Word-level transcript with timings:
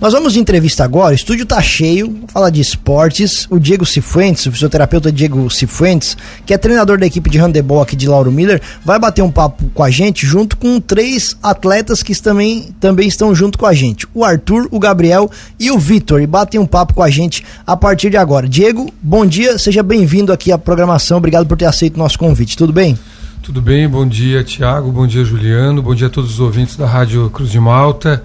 Nós 0.00 0.12
vamos 0.12 0.32
de 0.32 0.38
entrevista 0.38 0.84
agora, 0.84 1.10
o 1.10 1.16
estúdio 1.16 1.44
tá 1.44 1.60
cheio, 1.60 2.20
falar 2.28 2.50
de 2.50 2.60
esportes. 2.60 3.48
O 3.50 3.58
Diego 3.58 3.84
Cifuentes, 3.84 4.46
o 4.46 4.52
fisioterapeuta 4.52 5.10
Diego 5.10 5.50
Cifuentes, 5.50 6.16
que 6.46 6.54
é 6.54 6.58
treinador 6.58 7.00
da 7.00 7.06
equipe 7.06 7.28
de 7.28 7.36
handebol 7.36 7.82
aqui 7.82 7.96
de 7.96 8.06
Lauro 8.06 8.30
Miller, 8.30 8.62
vai 8.84 8.96
bater 8.96 9.22
um 9.22 9.30
papo 9.30 9.68
com 9.74 9.82
a 9.82 9.90
gente 9.90 10.24
junto 10.24 10.56
com 10.56 10.80
três 10.80 11.36
atletas 11.42 12.00
que 12.00 12.14
também, 12.14 12.68
também 12.78 13.08
estão 13.08 13.34
junto 13.34 13.58
com 13.58 13.66
a 13.66 13.74
gente. 13.74 14.06
O 14.14 14.24
Arthur, 14.24 14.68
o 14.70 14.78
Gabriel 14.78 15.28
e 15.58 15.68
o 15.72 15.78
Vitor. 15.78 16.22
E 16.22 16.28
batem 16.28 16.60
um 16.60 16.66
papo 16.66 16.94
com 16.94 17.02
a 17.02 17.10
gente 17.10 17.44
a 17.66 17.76
partir 17.76 18.08
de 18.08 18.16
agora. 18.16 18.48
Diego, 18.48 18.88
bom 19.02 19.26
dia, 19.26 19.58
seja 19.58 19.82
bem-vindo 19.82 20.32
aqui 20.32 20.52
à 20.52 20.58
programação. 20.58 21.18
Obrigado 21.18 21.44
por 21.44 21.58
ter 21.58 21.66
aceito 21.66 21.96
o 21.96 21.98
nosso 21.98 22.20
convite. 22.20 22.56
Tudo 22.56 22.72
bem? 22.72 22.96
Tudo 23.42 23.60
bem, 23.60 23.88
bom 23.88 24.06
dia 24.06 24.44
Tiago, 24.44 24.92
bom 24.92 25.06
dia 25.06 25.24
Juliano, 25.24 25.82
bom 25.82 25.94
dia 25.94 26.06
a 26.06 26.10
todos 26.10 26.32
os 26.32 26.40
ouvintes 26.40 26.76
da 26.76 26.86
Rádio 26.86 27.28
Cruz 27.30 27.50
de 27.50 27.58
Malta. 27.58 28.22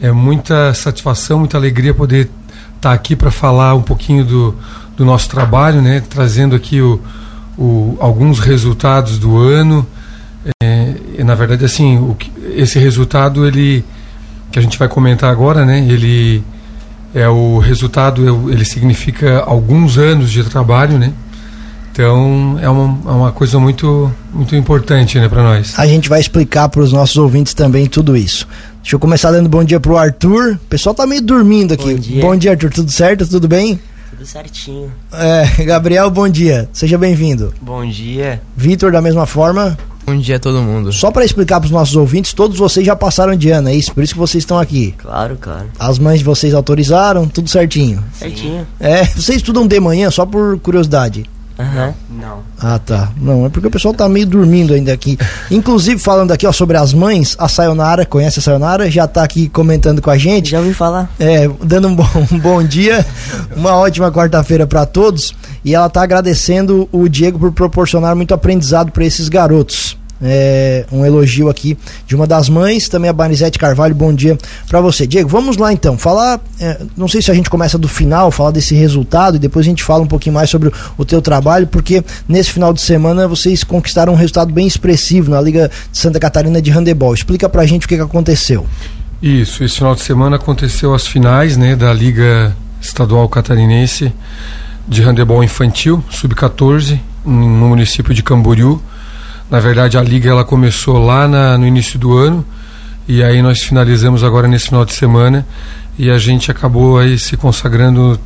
É 0.00 0.10
muita 0.12 0.74
satisfação, 0.74 1.38
muita 1.38 1.56
alegria 1.56 1.94
poder 1.94 2.30
estar 2.76 2.90
tá 2.90 2.92
aqui 2.92 3.16
para 3.16 3.30
falar 3.30 3.74
um 3.74 3.82
pouquinho 3.82 4.24
do, 4.24 4.54
do 4.96 5.04
nosso 5.04 5.28
trabalho, 5.28 5.80
né? 5.80 6.02
trazendo 6.08 6.54
aqui 6.54 6.80
o, 6.80 7.00
o, 7.56 7.96
alguns 8.00 8.38
resultados 8.38 9.18
do 9.18 9.36
ano. 9.38 9.86
É, 10.62 10.94
na 11.24 11.34
verdade, 11.34 11.64
assim, 11.64 11.96
o, 11.96 12.16
esse 12.54 12.78
resultado 12.78 13.46
ele 13.46 13.84
que 14.50 14.58
a 14.58 14.62
gente 14.62 14.78
vai 14.78 14.86
comentar 14.86 15.30
agora, 15.32 15.64
né? 15.64 15.80
Ele 15.80 16.44
é 17.12 17.28
o 17.28 17.58
resultado, 17.58 18.50
ele 18.50 18.64
significa 18.64 19.40
alguns 19.40 19.98
anos 19.98 20.30
de 20.30 20.44
trabalho, 20.44 20.96
né? 20.96 21.12
Então 21.90 22.58
é 22.60 22.68
uma, 22.68 23.10
é 23.10 23.14
uma 23.14 23.32
coisa 23.32 23.58
muito, 23.58 24.12
muito 24.32 24.54
importante 24.56 25.18
né, 25.18 25.28
para 25.28 25.42
nós. 25.44 25.78
A 25.78 25.86
gente 25.86 26.08
vai 26.08 26.18
explicar 26.18 26.68
para 26.68 26.82
os 26.82 26.92
nossos 26.92 27.16
ouvintes 27.16 27.54
também 27.54 27.86
tudo 27.86 28.16
isso. 28.16 28.48
Deixa 28.84 28.96
eu 28.96 29.00
começar 29.00 29.32
dando 29.32 29.48
bom 29.48 29.64
dia 29.64 29.80
pro 29.80 29.96
Arthur. 29.96 30.56
O 30.56 30.66
pessoal 30.68 30.94
tá 30.94 31.06
meio 31.06 31.22
dormindo 31.22 31.72
aqui. 31.72 31.94
Bom 31.94 31.98
dia, 31.98 32.20
bom 32.20 32.36
dia 32.36 32.50
Arthur. 32.50 32.70
Tudo 32.70 32.90
certo? 32.90 33.26
Tudo 33.26 33.48
bem? 33.48 33.80
Tudo 34.10 34.26
certinho. 34.26 34.92
É, 35.10 35.46
Gabriel, 35.64 36.10
bom 36.10 36.28
dia. 36.28 36.68
Seja 36.70 36.98
bem-vindo. 36.98 37.54
Bom 37.62 37.88
dia. 37.88 38.42
Vitor, 38.54 38.92
da 38.92 39.00
mesma 39.00 39.24
forma. 39.24 39.74
Bom 40.04 40.18
dia 40.18 40.36
a 40.36 40.38
todo 40.38 40.60
mundo. 40.60 40.92
Só 40.92 41.10
para 41.10 41.24
explicar 41.24 41.60
para 41.60 41.64
os 41.66 41.72
nossos 41.72 41.96
ouvintes, 41.96 42.34
todos 42.34 42.58
vocês 42.58 42.84
já 42.84 42.94
passaram 42.94 43.34
de 43.34 43.48
ano, 43.48 43.70
é 43.70 43.74
isso? 43.74 43.90
Por 43.94 44.04
isso 44.04 44.12
que 44.12 44.18
vocês 44.18 44.42
estão 44.42 44.58
aqui. 44.58 44.94
Claro, 44.98 45.38
claro. 45.40 45.64
As 45.78 45.98
mães 45.98 46.18
de 46.18 46.24
vocês 46.26 46.52
autorizaram, 46.52 47.26
tudo 47.26 47.48
certinho. 47.48 48.04
Certinho. 48.12 48.66
É, 48.78 49.02
vocês 49.06 49.38
estudam 49.38 49.66
de 49.66 49.80
manhã, 49.80 50.10
só 50.10 50.26
por 50.26 50.58
curiosidade. 50.58 51.24
Aham. 51.58 51.86
Uhum. 51.86 52.20
Não. 52.20 52.38
Ah, 52.58 52.78
tá. 52.78 53.12
Não, 53.16 53.46
é 53.46 53.48
porque 53.48 53.68
o 53.68 53.70
pessoal 53.70 53.94
tá 53.94 54.08
meio 54.08 54.26
dormindo 54.26 54.74
ainda 54.74 54.92
aqui. 54.92 55.18
Inclusive, 55.50 56.00
falando 56.00 56.32
aqui, 56.32 56.46
ó, 56.46 56.52
sobre 56.52 56.76
as 56.76 56.92
mães, 56.92 57.36
a 57.38 57.48
Sayonara, 57.48 58.04
conhece 58.04 58.40
a 58.40 58.42
Sayonara? 58.42 58.90
Já 58.90 59.06
tá 59.06 59.22
aqui 59.22 59.48
comentando 59.48 60.02
com 60.02 60.10
a 60.10 60.18
gente. 60.18 60.50
Já 60.50 60.58
ouvi 60.58 60.74
falar. 60.74 61.08
É, 61.18 61.48
dando 61.62 61.88
um 61.88 61.94
bom, 61.94 62.08
um 62.32 62.38
bom 62.38 62.62
dia, 62.62 63.04
uma 63.56 63.76
ótima 63.76 64.10
quarta-feira 64.10 64.66
para 64.66 64.84
todos. 64.84 65.34
E 65.64 65.74
ela 65.74 65.88
tá 65.88 66.02
agradecendo 66.02 66.88
o 66.90 67.08
Diego 67.08 67.38
por 67.38 67.52
proporcionar 67.52 68.16
muito 68.16 68.34
aprendizado 68.34 68.90
para 68.90 69.04
esses 69.04 69.28
garotos 69.28 69.96
é, 70.22 70.84
um 70.92 71.04
elogio 71.04 71.48
aqui 71.48 71.76
de 72.06 72.14
uma 72.14 72.26
das 72.26 72.48
mães, 72.48 72.88
também 72.88 73.10
a 73.10 73.12
Barizete 73.12 73.58
Carvalho, 73.58 73.94
bom 73.94 74.12
dia 74.12 74.38
para 74.68 74.80
você. 74.80 75.06
Diego, 75.06 75.28
vamos 75.28 75.56
lá 75.56 75.72
então, 75.72 75.98
falar, 75.98 76.40
é, 76.60 76.80
não 76.96 77.08
sei 77.08 77.20
se 77.20 77.30
a 77.30 77.34
gente 77.34 77.50
começa 77.50 77.76
do 77.76 77.88
final, 77.88 78.30
falar 78.30 78.50
desse 78.50 78.74
resultado 78.74 79.36
e 79.36 79.38
depois 79.38 79.66
a 79.66 79.68
gente 79.68 79.82
fala 79.82 80.02
um 80.02 80.06
pouquinho 80.06 80.34
mais 80.34 80.50
sobre 80.50 80.68
o, 80.68 80.72
o 80.98 81.04
teu 81.04 81.20
trabalho, 81.20 81.66
porque 81.66 82.02
nesse 82.28 82.50
final 82.50 82.72
de 82.72 82.80
semana 82.80 83.26
vocês 83.28 83.64
conquistaram 83.64 84.12
um 84.12 84.16
resultado 84.16 84.52
bem 84.52 84.66
expressivo 84.66 85.30
na 85.30 85.40
Liga 85.40 85.70
de 85.90 85.98
Santa 85.98 86.18
Catarina 86.18 86.60
de 86.60 86.70
Handebol. 86.70 87.14
Explica 87.14 87.48
pra 87.48 87.66
gente 87.66 87.86
o 87.86 87.88
que, 87.88 87.96
que 87.96 88.02
aconteceu. 88.02 88.66
Isso, 89.22 89.64
esse 89.64 89.76
final 89.76 89.94
de 89.94 90.02
semana 90.02 90.36
aconteceu 90.36 90.94
as 90.94 91.06
finais, 91.06 91.56
né, 91.56 91.74
da 91.74 91.92
Liga 91.92 92.54
Estadual 92.80 93.28
Catarinense 93.28 94.12
de 94.86 95.02
Handebol 95.02 95.42
Infantil, 95.42 96.04
sub-14, 96.10 97.00
no 97.24 97.68
município 97.68 98.12
de 98.12 98.22
Camboriú. 98.22 98.82
Na 99.54 99.60
verdade, 99.60 99.96
a 99.96 100.02
liga 100.02 100.28
ela 100.28 100.44
começou 100.44 100.98
lá 100.98 101.28
na, 101.28 101.56
no 101.56 101.64
início 101.64 101.96
do 101.96 102.16
ano 102.16 102.44
e 103.06 103.22
aí 103.22 103.40
nós 103.40 103.60
finalizamos 103.60 104.24
agora 104.24 104.48
nesse 104.48 104.66
final 104.66 104.84
de 104.84 104.92
semana 104.92 105.46
e 105.96 106.10
a 106.10 106.18
gente 106.18 106.50
acabou 106.50 106.98
aí 106.98 107.16
se 107.16 107.36
consagrando 107.36 108.18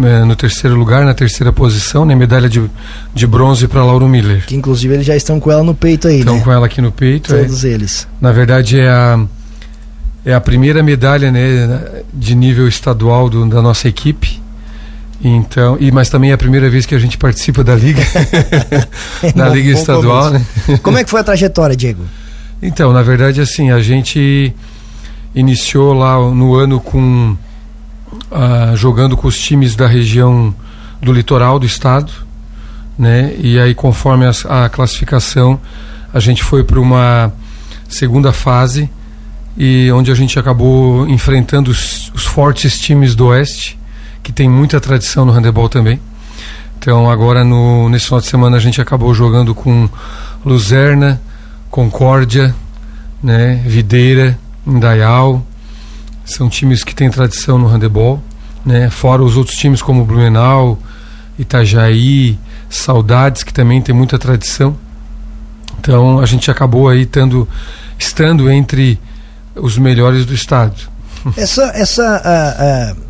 é, 0.00 0.22
no 0.22 0.36
terceiro 0.36 0.76
lugar, 0.76 1.04
na 1.04 1.12
terceira 1.12 1.52
posição, 1.52 2.04
né? 2.04 2.14
Medalha 2.14 2.48
de, 2.48 2.70
de 3.12 3.26
bronze 3.26 3.66
para 3.66 3.82
Lauro 3.82 4.06
Miller. 4.06 4.46
Que 4.46 4.54
inclusive 4.54 4.94
eles 4.94 5.04
já 5.04 5.16
estão 5.16 5.40
com 5.40 5.50
ela 5.50 5.64
no 5.64 5.74
peito 5.74 6.06
aí, 6.06 6.20
estão 6.20 6.36
né? 6.36 6.42
com 6.44 6.52
ela 6.52 6.66
aqui 6.66 6.80
no 6.80 6.92
peito. 6.92 7.34
É. 7.34 7.40
Todos 7.40 7.64
é. 7.64 7.70
eles. 7.70 8.06
Na 8.20 8.30
verdade 8.30 8.78
é 8.78 8.88
a 8.88 9.26
é 10.24 10.34
a 10.34 10.40
primeira 10.40 10.84
medalha, 10.84 11.32
né, 11.32 12.04
de 12.14 12.36
nível 12.36 12.68
estadual 12.68 13.28
do, 13.28 13.44
da 13.44 13.60
nossa 13.60 13.88
equipe. 13.88 14.40
Então, 15.24 15.78
e, 15.80 15.90
mas 15.90 16.10
também 16.10 16.32
é 16.32 16.34
a 16.34 16.38
primeira 16.38 16.68
vez 16.68 16.84
que 16.84 16.94
a 16.94 16.98
gente 16.98 17.16
participa 17.16 17.64
da 17.64 17.74
liga, 17.74 18.02
da 19.34 19.48
liga 19.48 19.70
estadual, 19.70 20.30
né? 20.30 20.44
Como 20.82 20.98
é 20.98 21.02
que 21.02 21.08
foi 21.08 21.20
a 21.20 21.24
trajetória, 21.24 21.74
Diego? 21.74 22.04
Então, 22.60 22.92
na 22.92 23.02
verdade, 23.02 23.40
assim, 23.40 23.70
a 23.70 23.80
gente 23.80 24.54
iniciou 25.34 25.94
lá 25.94 26.18
no 26.30 26.54
ano 26.54 26.78
com 26.78 27.34
uh, 28.30 28.76
jogando 28.76 29.16
com 29.16 29.26
os 29.26 29.38
times 29.38 29.74
da 29.74 29.86
região 29.86 30.54
do 31.00 31.10
litoral 31.10 31.58
do 31.58 31.64
estado, 31.64 32.12
né? 32.98 33.34
E 33.38 33.58
aí, 33.58 33.74
conforme 33.74 34.26
a, 34.26 34.64
a 34.64 34.68
classificação, 34.68 35.58
a 36.12 36.20
gente 36.20 36.44
foi 36.44 36.62
para 36.62 36.78
uma 36.78 37.32
segunda 37.88 38.30
fase 38.30 38.90
e 39.56 39.90
onde 39.90 40.12
a 40.12 40.14
gente 40.14 40.38
acabou 40.38 41.08
enfrentando 41.08 41.70
os, 41.70 42.12
os 42.14 42.26
fortes 42.26 42.78
times 42.78 43.14
do 43.14 43.28
oeste 43.28 43.78
que 44.24 44.32
tem 44.32 44.48
muita 44.48 44.80
tradição 44.80 45.24
no 45.24 45.32
handebol 45.32 45.68
também. 45.68 46.00
Então 46.78 47.08
agora 47.08 47.44
no, 47.44 47.88
nesse 47.88 48.06
final 48.06 48.20
de 48.20 48.26
semana 48.26 48.56
a 48.56 48.60
gente 48.60 48.80
acabou 48.80 49.14
jogando 49.14 49.54
com 49.54 49.88
Luzerna, 50.44 51.20
Concórdia, 51.70 52.54
né, 53.22 53.62
Videira, 53.66 54.36
Indaial. 54.66 55.46
São 56.24 56.48
times 56.48 56.82
que 56.82 56.94
têm 56.94 57.10
tradição 57.10 57.58
no 57.58 57.68
handebol, 57.68 58.22
né? 58.64 58.88
Fora 58.88 59.22
os 59.22 59.36
outros 59.36 59.58
times 59.58 59.82
como 59.82 60.06
Blumenau, 60.06 60.78
Itajaí, 61.38 62.38
Saudades, 62.70 63.42
que 63.42 63.52
também 63.52 63.82
tem 63.82 63.94
muita 63.94 64.18
tradição. 64.18 64.74
Então 65.78 66.18
a 66.18 66.24
gente 66.24 66.50
acabou 66.50 66.88
aí 66.88 67.04
tendo, 67.04 67.46
estando 67.98 68.50
entre 68.50 68.98
os 69.54 69.76
melhores 69.76 70.24
do 70.24 70.32
estado. 70.32 70.74
Essa, 71.36 71.64
essa 71.74 72.92
uh, 72.94 73.00
uh 73.00 73.03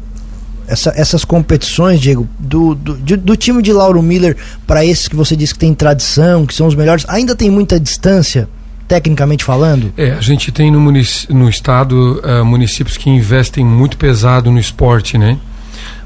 essa, 0.75 0.93
essas 0.95 1.25
competições, 1.25 2.01
Diego, 2.01 2.29
do, 2.39 2.75
do, 2.75 3.17
do, 3.17 3.37
time 3.37 3.63
de 3.63 3.73
Lauro 3.73 4.03
Miller 4.03 4.37
para 4.67 4.85
esses 4.85 5.09
que 5.09 5.17
você 5.17 5.35
disse 5.35 5.55
que 5.55 5.61
tem 5.61 5.73
tradição, 5.73 6.45
que 6.45 6.55
são 6.55 6.67
os 6.67 6.75
melhores, 6.75 7.07
ainda 7.09 7.35
tem 7.35 7.51
muita 7.51 7.81
distância, 7.81 8.49
tecnicamente 8.87 9.45
falando? 9.45 9.93
É, 9.97 10.11
a 10.11 10.21
gente 10.21 10.53
tem 10.53 10.71
no, 10.71 10.81
no 10.81 11.49
estado 11.49 12.21
uh, 12.23 12.45
municípios 12.45 12.97
que 12.97 13.09
investem 13.09 13.65
muito 13.65 13.97
pesado 13.97 14.51
no 14.51 14.59
esporte, 14.59 15.17
né? 15.17 15.39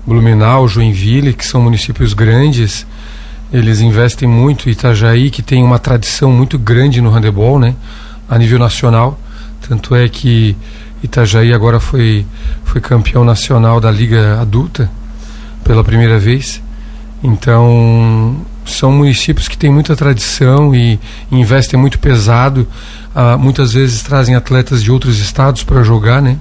Blumenau, 0.06 0.68
Joinville, 0.68 1.34
que 1.34 1.44
são 1.44 1.60
municípios 1.60 2.14
grandes, 2.14 2.86
eles 3.52 3.80
investem 3.80 4.28
muito. 4.28 4.70
Itajaí, 4.70 5.30
que 5.30 5.42
tem 5.42 5.62
uma 5.62 5.78
tradição 5.78 6.30
muito 6.30 6.58
grande 6.58 7.00
no 7.00 7.10
handebol, 7.10 7.58
né? 7.58 7.74
A 8.28 8.38
nível 8.38 8.58
nacional. 8.58 9.18
Tanto 9.66 9.94
é 9.94 10.08
que 10.08 10.56
Itajaí 11.02 11.52
agora 11.52 11.78
foi, 11.78 12.26
foi 12.64 12.80
campeão 12.80 13.24
nacional 13.24 13.80
da 13.80 13.90
Liga 13.90 14.40
Adulta 14.40 14.90
pela 15.64 15.84
primeira 15.84 16.18
vez. 16.18 16.62
Então, 17.22 18.36
são 18.64 18.92
municípios 18.92 19.48
que 19.48 19.56
têm 19.56 19.70
muita 19.70 19.96
tradição 19.96 20.74
e, 20.74 20.98
investem 21.30 21.78
muito 21.78 21.98
pesado. 21.98 22.66
Uh, 23.14 23.38
muitas 23.38 23.72
vezes 23.72 24.02
trazem 24.02 24.34
atletas 24.34 24.82
de 24.82 24.90
outros 24.92 25.18
estados 25.18 25.64
para 25.64 25.82
jogar, 25.82 26.22
né? 26.22 26.38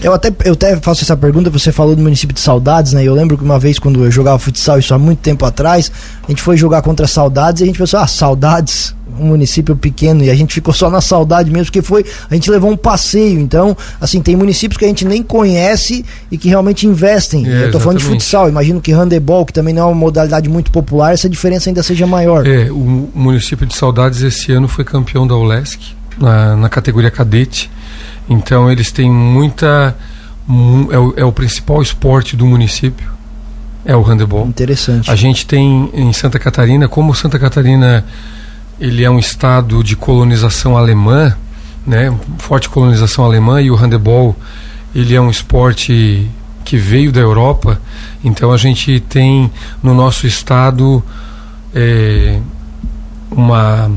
Eu 0.00 0.12
até, 0.12 0.32
eu 0.44 0.52
até 0.52 0.76
faço 0.76 1.02
essa 1.02 1.16
pergunta, 1.16 1.50
você 1.50 1.72
falou 1.72 1.96
do 1.96 2.02
município 2.02 2.34
de 2.34 2.40
Saudades, 2.40 2.92
né? 2.92 3.02
Eu 3.02 3.14
lembro 3.14 3.36
que 3.36 3.44
uma 3.44 3.58
vez 3.58 3.78
quando 3.78 4.04
eu 4.04 4.10
jogava 4.10 4.38
futsal, 4.38 4.78
isso 4.78 4.92
há 4.94 4.98
muito 4.98 5.20
tempo 5.20 5.44
atrás, 5.44 5.90
a 6.22 6.30
gente 6.30 6.42
foi 6.42 6.56
jogar 6.56 6.82
contra 6.82 7.06
Saudades 7.06 7.60
e 7.60 7.64
a 7.64 7.66
gente 7.66 7.78
pensou, 7.78 7.98
ah, 8.00 8.06
Saudades, 8.06 8.94
um 9.18 9.26
município 9.26 9.74
pequeno, 9.76 10.22
e 10.22 10.30
a 10.30 10.34
gente 10.34 10.52
ficou 10.52 10.72
só 10.72 10.90
na 10.90 11.00
saudade 11.00 11.50
mesmo, 11.50 11.66
porque 11.66 11.82
foi, 11.82 12.04
a 12.30 12.34
gente 12.34 12.50
levou 12.50 12.70
um 12.70 12.76
passeio, 12.76 13.40
então, 13.40 13.76
assim, 14.00 14.20
tem 14.20 14.36
municípios 14.36 14.76
que 14.76 14.84
a 14.84 14.88
gente 14.88 15.04
nem 15.04 15.22
conhece 15.22 16.04
e 16.30 16.36
que 16.36 16.48
realmente 16.48 16.86
investem. 16.86 17.46
É, 17.46 17.64
eu 17.64 17.70
tô 17.70 17.80
falando 17.80 17.98
de 17.98 18.04
futsal, 18.04 18.48
imagino 18.48 18.80
que 18.80 18.92
handebol, 18.92 19.44
que 19.46 19.52
também 19.52 19.74
não 19.74 19.82
é 19.82 19.86
uma 19.86 19.94
modalidade 19.94 20.48
muito 20.48 20.70
popular, 20.70 21.12
essa 21.12 21.28
diferença 21.28 21.70
ainda 21.70 21.82
seja 21.82 22.06
maior. 22.06 22.46
É, 22.46 22.70
o 22.70 23.08
município 23.14 23.66
de 23.66 23.74
Saudades 23.76 24.22
esse 24.22 24.52
ano 24.52 24.68
foi 24.68 24.84
campeão 24.84 25.26
da 25.26 25.36
ULESC, 25.36 25.78
na, 26.18 26.56
na 26.56 26.68
categoria 26.68 27.10
cadete, 27.10 27.70
então 28.28 28.70
eles 28.70 28.90
têm 28.90 29.10
muita. 29.10 29.96
É 30.90 30.98
o, 30.98 31.14
é 31.16 31.24
o 31.24 31.32
principal 31.32 31.82
esporte 31.82 32.36
do 32.36 32.46
município. 32.46 33.10
É 33.84 33.96
o 33.96 34.02
handebol. 34.02 34.46
Interessante. 34.46 35.10
A 35.10 35.14
gente 35.14 35.46
tem 35.46 35.90
em 35.94 36.12
Santa 36.12 36.38
Catarina, 36.38 36.88
como 36.88 37.14
Santa 37.14 37.38
Catarina 37.38 38.04
ele 38.80 39.04
é 39.04 39.10
um 39.10 39.18
estado 39.18 39.82
de 39.82 39.96
colonização 39.96 40.76
alemã, 40.76 41.34
né, 41.86 42.14
forte 42.38 42.68
colonização 42.68 43.24
alemã 43.24 43.62
e 43.62 43.70
o 43.70 43.74
handebol 43.74 44.36
ele 44.94 45.14
é 45.14 45.20
um 45.20 45.30
esporte 45.30 46.28
que 46.64 46.76
veio 46.76 47.12
da 47.12 47.20
Europa, 47.20 47.80
então 48.24 48.52
a 48.52 48.56
gente 48.56 48.98
tem 49.00 49.50
no 49.82 49.94
nosso 49.94 50.26
estado 50.26 51.02
é, 51.74 52.40
uma, 53.30 53.90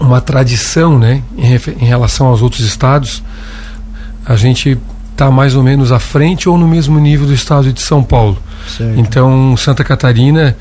uma 0.00 0.20
tradição 0.20 0.98
né, 0.98 1.22
em, 1.36 1.84
em 1.84 1.86
relação 1.86 2.26
aos 2.26 2.42
outros 2.42 2.62
estados. 2.62 3.22
A 4.24 4.34
gente 4.34 4.78
está 5.12 5.30
mais 5.30 5.54
ou 5.54 5.62
menos 5.62 5.92
à 5.92 5.98
frente 5.98 6.48
ou 6.48 6.56
no 6.56 6.66
mesmo 6.66 6.98
nível 6.98 7.26
do 7.26 7.34
estado 7.34 7.72
de 7.72 7.80
São 7.80 8.02
Paulo. 8.02 8.38
Certo. 8.66 8.98
Então, 8.98 9.54
Santa 9.56 9.84
Catarina, 9.84 10.56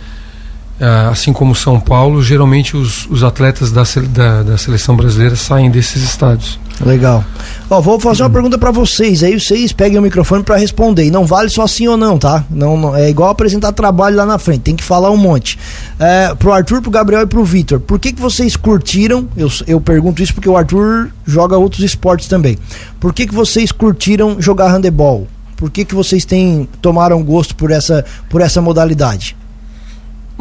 assim 1.09 1.33
como 1.33 1.53
São 1.53 1.79
Paulo, 1.79 2.21
geralmente 2.23 2.77
os, 2.77 3.05
os 3.07 3.23
atletas 3.23 3.71
da, 3.71 3.83
da, 4.09 4.43
da 4.43 4.57
seleção 4.57 4.95
brasileira 4.95 5.35
saem 5.35 5.69
desses 5.69 6.01
estados. 6.03 6.59
Legal. 6.85 7.23
Ó, 7.69 7.81
vou 7.81 7.99
fazer 7.99 8.23
uma 8.23 8.29
pergunta 8.29 8.57
para 8.57 8.71
vocês, 8.71 9.21
aí 9.21 9.37
vocês 9.37 9.73
peguem 9.73 9.99
o 9.99 10.01
microfone 10.01 10.43
para 10.43 10.55
responder. 10.55 11.03
E 11.03 11.11
não 11.11 11.25
vale 11.25 11.49
só 11.49 11.67
sim 11.67 11.87
ou 11.87 11.97
não, 11.97 12.17
tá? 12.17 12.45
Não, 12.49 12.77
não, 12.77 12.95
é 12.95 13.09
igual 13.09 13.29
apresentar 13.29 13.73
trabalho 13.73 14.15
lá 14.15 14.25
na 14.25 14.37
frente, 14.37 14.61
tem 14.61 14.75
que 14.75 14.83
falar 14.83 15.11
um 15.11 15.17
monte. 15.17 15.59
É, 15.99 16.33
pro 16.35 16.53
Arthur, 16.53 16.81
pro 16.81 16.89
Gabriel 16.89 17.23
e 17.23 17.25
pro 17.25 17.43
Vitor, 17.43 17.79
por 17.79 17.99
que, 17.99 18.13
que 18.13 18.21
vocês 18.21 18.55
curtiram? 18.55 19.27
Eu, 19.35 19.51
eu 19.67 19.81
pergunto 19.81 20.23
isso 20.23 20.33
porque 20.33 20.47
o 20.47 20.55
Arthur 20.55 21.09
joga 21.25 21.57
outros 21.57 21.83
esportes 21.83 22.27
também. 22.27 22.57
Por 22.99 23.13
que, 23.13 23.27
que 23.27 23.33
vocês 23.33 23.71
curtiram 23.71 24.37
jogar 24.39 24.69
handebol? 24.69 25.27
Por 25.57 25.69
que, 25.69 25.83
que 25.83 25.93
vocês 25.93 26.23
têm, 26.23 26.69
tomaram 26.81 27.21
gosto 27.21 27.53
por 27.53 27.69
essa, 27.69 28.05
por 28.29 28.39
essa 28.39 28.61
modalidade? 28.61 29.35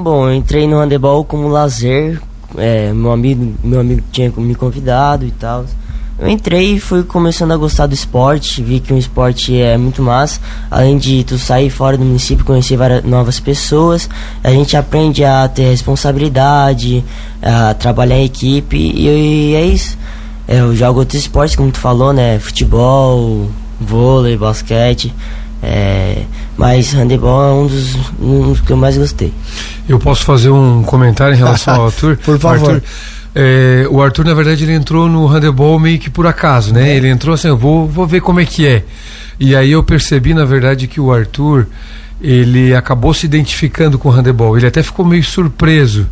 Bom, 0.01 0.29
eu 0.29 0.35
entrei 0.37 0.69
no 0.69 0.79
handebol 0.79 1.25
como 1.25 1.49
lazer. 1.49 2.23
É, 2.57 2.93
meu 2.93 3.11
amigo, 3.11 3.53
meu 3.65 3.81
amigo 3.81 4.01
tinha 4.13 4.33
me 4.37 4.55
convidado 4.55 5.27
e 5.27 5.33
tal. 5.33 5.65
Eu 6.21 6.29
entrei 6.29 6.75
e 6.75 6.81
fui 6.81 7.03
começando 7.03 7.51
a 7.51 7.57
gostar 7.57 7.87
do 7.87 7.95
esporte, 7.95 8.63
vi 8.63 8.79
que 8.79 8.93
o 8.93 8.97
esporte 8.97 9.61
é 9.61 9.77
muito 9.77 10.01
massa. 10.01 10.41
Além 10.71 10.99
de 10.99 11.25
tu 11.25 11.37
sair 11.37 11.69
fora 11.69 11.99
do 11.99 12.05
município, 12.05 12.45
conhecer 12.45 12.77
várias 12.77 13.03
novas 13.03 13.41
pessoas, 13.41 14.09
a 14.45 14.53
gente 14.53 14.77
aprende 14.77 15.25
a 15.25 15.49
ter 15.49 15.69
responsabilidade, 15.69 17.05
a 17.43 17.75
trabalhar 17.75 18.19
em 18.19 18.25
equipe 18.25 18.77
e, 18.77 19.51
e 19.51 19.55
é 19.57 19.67
isso. 19.67 19.99
É, 20.47 20.61
eu 20.61 20.77
jogo 20.77 21.01
outros 21.01 21.23
esportes, 21.23 21.57
como 21.57 21.73
tu 21.73 21.81
falou, 21.81 22.13
né? 22.13 22.39
Futebol, 22.39 23.51
vôlei, 23.81 24.37
basquete. 24.37 25.13
É, 25.61 26.23
mas 26.57 26.93
handebol 26.93 27.43
é 27.43 27.53
um 27.53 27.67
dos, 27.67 27.97
um 28.21 28.43
dos 28.43 28.61
que 28.61 28.73
eu 28.73 28.77
mais 28.77 28.97
gostei. 28.97 29.33
Eu 29.89 29.99
posso 29.99 30.25
fazer 30.25 30.51
um 30.51 30.83
comentário 30.83 31.35
em 31.35 31.39
relação 31.39 31.75
ao 31.75 31.87
Arthur? 31.87 32.17
Por 32.19 32.39
favor. 32.39 32.75
Arthur, 32.75 32.83
é, 33.35 33.87
o 33.91 34.03
Arthur, 34.03 34.25
na 34.25 34.35
verdade, 34.35 34.65
ele 34.65 34.75
entrou 34.75 35.09
no 35.09 35.27
handebol 35.27 35.79
meio 35.79 35.99
que 35.99 36.11
por 36.11 36.27
acaso, 36.27 36.75
né? 36.75 36.91
É. 36.91 36.97
Ele 36.97 37.09
entrou 37.09 37.35
assim, 37.35 37.51
vou, 37.53 37.89
vou 37.89 38.07
ver 38.07 38.21
como 38.21 38.41
é 38.41 38.45
que 38.45 38.67
é. 38.67 38.85
E 39.41 39.55
aí 39.55 39.73
eu 39.73 39.83
percebi, 39.83 40.35
na 40.35 40.45
verdade, 40.45 40.87
que 40.87 41.01
o 41.01 41.13
Arthur, 41.13 41.67
ele 42.21 42.75
acabou 42.75 43.15
se 43.15 43.27
identificando 43.27 43.99
com 43.99 44.09
o 44.09 44.13
handebol. 44.13 44.57
Ele 44.57 44.67
até 44.67 44.83
ficou 44.83 45.07
meio 45.07 45.23
surpreso, 45.23 46.07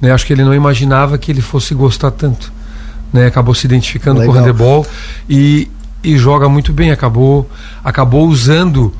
né? 0.00 0.12
Acho 0.12 0.24
que 0.24 0.32
ele 0.32 0.44
não 0.44 0.54
imaginava 0.54 1.18
que 1.18 1.30
ele 1.30 1.42
fosse 1.42 1.74
gostar 1.74 2.12
tanto. 2.12 2.52
Né? 3.12 3.26
Acabou 3.26 3.54
se 3.54 3.66
identificando 3.66 4.20
Legal. 4.20 4.32
com 4.32 4.38
o 4.38 4.42
handebol 4.42 4.86
e, 5.28 5.68
e 6.04 6.16
joga 6.16 6.48
muito 6.48 6.72
bem. 6.72 6.92
Acabou, 6.92 7.50
acabou 7.84 8.28
usando 8.28 8.94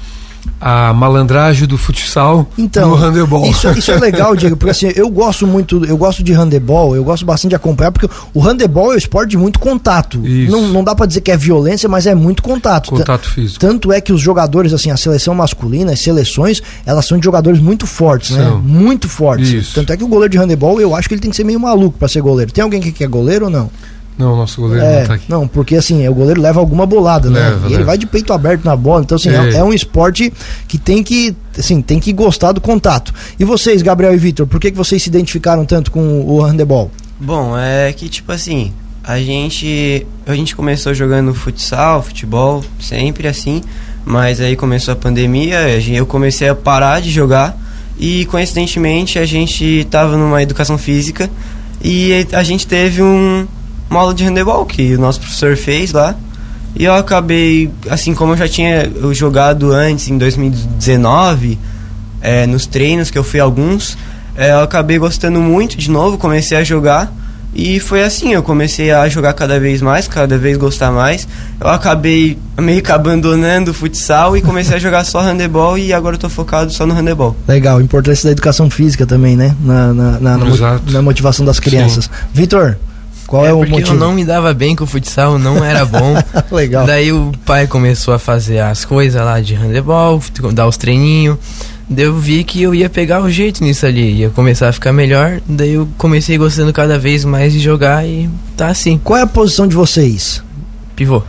a 0.61 0.93
malandragem 0.93 1.67
do 1.67 1.79
futsal 1.79 2.49
então, 2.59 2.91
no 2.91 2.95
handebol. 2.95 3.47
Isso, 3.47 3.71
isso 3.71 3.91
é 3.91 3.99
legal, 3.99 4.37
Diego, 4.37 4.57
porque 4.57 4.71
assim, 4.71 4.93
eu 4.95 5.09
gosto 5.09 5.47
muito, 5.47 5.85
eu 5.85 5.97
gosto 5.97 6.23
de 6.23 6.33
handebol, 6.33 6.95
eu 6.95 7.03
gosto 7.03 7.25
bastante 7.25 7.51
de 7.51 7.57
acompanhar, 7.57 7.91
porque 7.93 8.09
o 8.35 8.41
handebol 8.41 8.93
é 8.93 8.95
um 8.95 8.99
esporte 8.99 9.31
de 9.31 9.39
muito 9.39 9.59
contato. 9.59 10.25
Isso. 10.27 10.53
Não, 10.53 10.69
não 10.69 10.85
dá 10.85 10.95
para 10.95 11.07
dizer 11.07 11.23
que 11.23 11.31
é 11.31 11.37
violência, 11.37 11.89
mas 11.89 12.07
é 12.07 12.15
muito 12.15 12.43
contato. 12.43 12.91
Contato 12.91 13.31
físico. 13.31 13.59
Tanto 13.59 13.93
é 13.93 14.01
que 14.01 14.13
os 14.13 14.21
jogadores, 14.21 14.73
assim, 14.73 14.91
a 14.91 14.97
seleção 14.97 15.35
masculina, 15.35 15.93
as 15.93 16.01
seleções, 16.01 16.63
elas 16.85 17.07
são 17.07 17.19
de 17.19 17.25
jogadores 17.25 17.61
muito 17.61 17.87
fortes, 17.87 18.31
né? 18.31 18.45
são. 18.45 18.61
né? 18.61 18.63
Muito 18.65 19.09
fortes. 19.09 19.51
Isso. 19.51 19.75
Tanto 19.75 19.93
é 19.93 19.97
que 19.97 20.05
o 20.05 20.09
goleiro 20.09 20.33
de 20.33 20.39
handebol, 20.39 20.81
eu 20.81 20.95
acho 20.95 21.09
que 21.09 21.15
ele 21.15 21.23
tem 21.23 21.31
que 21.31 21.37
ser 21.37 21.45
meio 21.45 21.61
maluco 21.61 21.99
para 21.99 22.09
ser 22.09 22.21
goleiro. 22.21 22.53
Tem 22.53 22.63
alguém 22.63 22.81
que 22.81 23.03
é 23.03 23.07
goleiro 23.07 23.47
ou 23.47 23.51
não? 23.51 23.71
Não, 24.21 24.37
nosso 24.37 24.61
goleiro 24.61 24.85
é, 24.85 25.01
não 25.01 25.07
tá 25.07 25.15
aqui. 25.15 25.25
Não, 25.31 25.49
porque 25.49 25.77
assim, 25.77 26.07
o 26.07 26.13
goleiro 26.13 26.43
leva 26.43 26.61
alguma 26.61 26.85
bolada, 26.85 27.31
né? 27.31 27.41
leva, 27.41 27.51
né? 27.51 27.57
E 27.57 27.63
leva. 27.63 27.75
ele 27.75 27.85
vai 27.85 27.97
de 27.97 28.07
peito 28.07 28.35
aberto 28.35 28.67
na 28.67 28.77
bola. 28.77 29.03
Então, 29.03 29.17
assim, 29.17 29.31
é. 29.31 29.57
é. 29.57 29.65
um 29.65 29.73
esporte 29.73 30.31
que 30.69 30.77
tem 30.77 31.03
que, 31.03 31.35
assim, 31.59 31.81
tem 31.81 31.99
que 31.99 32.13
gostar 32.13 32.53
do 32.53 32.61
contato. 32.61 33.15
E 33.39 33.45
vocês, 33.45 33.81
Gabriel 33.81 34.13
e 34.13 34.19
Vitor, 34.19 34.47
por 34.47 34.61
que, 34.61 34.71
que 34.71 34.77
vocês 34.77 35.03
se 35.03 35.09
identificaram 35.09 35.65
tanto 35.65 35.91
com 35.91 36.21
o 36.21 36.43
handebol? 36.43 36.91
Bom, 37.19 37.57
é 37.57 37.93
que, 37.95 38.11
tipo 38.11 38.31
assim, 38.31 38.73
a 39.03 39.19
gente, 39.19 40.07
a 40.27 40.35
gente 40.35 40.55
começou 40.55 40.93
jogando 40.93 41.33
futsal, 41.35 42.03
futebol, 42.03 42.63
sempre 42.79 43.27
assim. 43.27 43.63
Mas 44.05 44.39
aí 44.39 44.55
começou 44.55 44.93
a 44.93 44.97
pandemia, 44.97 45.61
eu 45.89 46.05
comecei 46.05 46.49
a 46.49 46.55
parar 46.55 47.01
de 47.01 47.11
jogar. 47.11 47.57
E 47.99 48.27
coincidentemente 48.27 49.19
a 49.19 49.25
gente 49.25 49.87
tava 49.91 50.17
numa 50.17 50.43
educação 50.43 50.77
física 50.77 51.31
e 51.83 52.27
a 52.33 52.43
gente 52.43 52.67
teve 52.67 53.03
um, 53.03 53.47
uma 53.91 54.01
aula 54.01 54.15
de 54.15 54.25
handebol 54.25 54.65
que 54.65 54.95
o 54.95 55.01
nosso 55.01 55.21
professor 55.21 55.57
fez 55.57 55.93
lá. 55.93 56.15
E 56.77 56.85
eu 56.85 56.95
acabei, 56.95 57.71
assim 57.91 58.15
como 58.15 58.33
eu 58.33 58.37
já 58.37 58.49
tinha 58.49 58.89
jogado 59.13 59.73
antes, 59.73 60.09
em 60.09 60.17
2019, 60.17 61.59
é, 62.23 62.47
nos 62.47 62.65
treinos 62.65 63.11
que 63.11 63.19
eu 63.19 63.25
fui 63.25 63.41
alguns, 63.41 63.99
é, 64.37 64.53
eu 64.53 64.61
acabei 64.61 64.97
gostando 64.97 65.41
muito 65.41 65.77
de 65.77 65.91
novo, 65.91 66.17
comecei 66.17 66.57
a 66.57 66.63
jogar. 66.63 67.13
E 67.53 67.81
foi 67.81 68.05
assim, 68.05 68.33
eu 68.33 68.45
comecei 68.45 68.93
a 68.93 69.09
jogar 69.09 69.33
cada 69.33 69.59
vez 69.59 69.83
mais, 69.83 70.07
cada 70.07 70.39
vez 70.39 70.57
gostar 70.57 70.93
mais. 70.93 71.27
Eu 71.61 71.67
acabei 71.67 72.39
meio 72.57 72.81
que 72.81 72.93
abandonando 72.93 73.73
o 73.73 73.75
futsal 73.75 74.37
e 74.37 74.41
comecei 74.41 74.77
a 74.77 74.79
jogar 74.79 75.03
só 75.03 75.21
handebol 75.21 75.77
e 75.77 75.93
agora 75.93 76.15
eu 76.15 76.21
tô 76.21 76.29
focado 76.29 76.73
só 76.73 76.87
no 76.87 76.95
handebol. 76.95 77.35
Legal, 77.49 77.81
importância 77.81 78.27
da 78.27 78.31
educação 78.31 78.71
física 78.71 79.05
também, 79.05 79.35
né? 79.35 79.57
Na, 79.65 79.93
na, 79.93 80.21
na, 80.21 80.39
na, 80.39 80.81
na 80.93 81.03
motivação 81.03 81.45
das 81.45 81.59
crianças. 81.59 82.09
Vitor, 82.33 82.77
qual 83.31 83.47
é, 83.47 83.51
é 83.51 83.53
o 83.53 83.59
porque 83.59 83.71
motivo? 83.71 83.93
eu 83.93 84.01
não 84.01 84.13
me 84.13 84.25
dava 84.25 84.53
bem 84.53 84.75
com 84.75 84.83
o 84.83 84.87
futsal, 84.89 85.39
não 85.39 85.65
era 85.65 85.85
bom. 85.85 86.17
Legal. 86.51 86.85
Daí 86.85 87.13
o 87.13 87.31
pai 87.47 87.69
começou 87.69 88.13
a 88.13 88.19
fazer 88.19 88.59
as 88.59 88.85
coisas 88.85 89.25
lá 89.25 89.41
de 89.41 89.55
handebol, 89.55 90.21
dar 90.53 90.67
os 90.67 90.77
treininhos. 90.77 91.39
Daí 91.89 92.07
eu 92.07 92.19
vi 92.19 92.43
que 92.43 92.61
eu 92.61 92.75
ia 92.75 92.91
pegar 92.91 93.23
o 93.23 93.31
jeito 93.31 93.63
nisso 93.63 93.87
ali, 93.87 94.17
ia 94.17 94.31
começar 94.31 94.69
a 94.69 94.73
ficar 94.73 94.93
melhor. 94.93 95.41
Daí 95.47 95.75
eu 95.75 95.89
comecei 95.97 96.37
gostando 96.37 96.73
cada 96.73 96.99
vez 96.99 97.25
mais 97.25 97.53
de 97.53 97.61
jogar 97.61 98.05
e 98.05 98.29
tá 98.57 98.67
assim. 98.67 98.99
Qual 98.99 99.17
é 99.17 99.23
a 99.23 99.29
posição 99.29 99.65
de 99.65 99.77
vocês? 99.77 100.43
Pivô. 100.97 101.23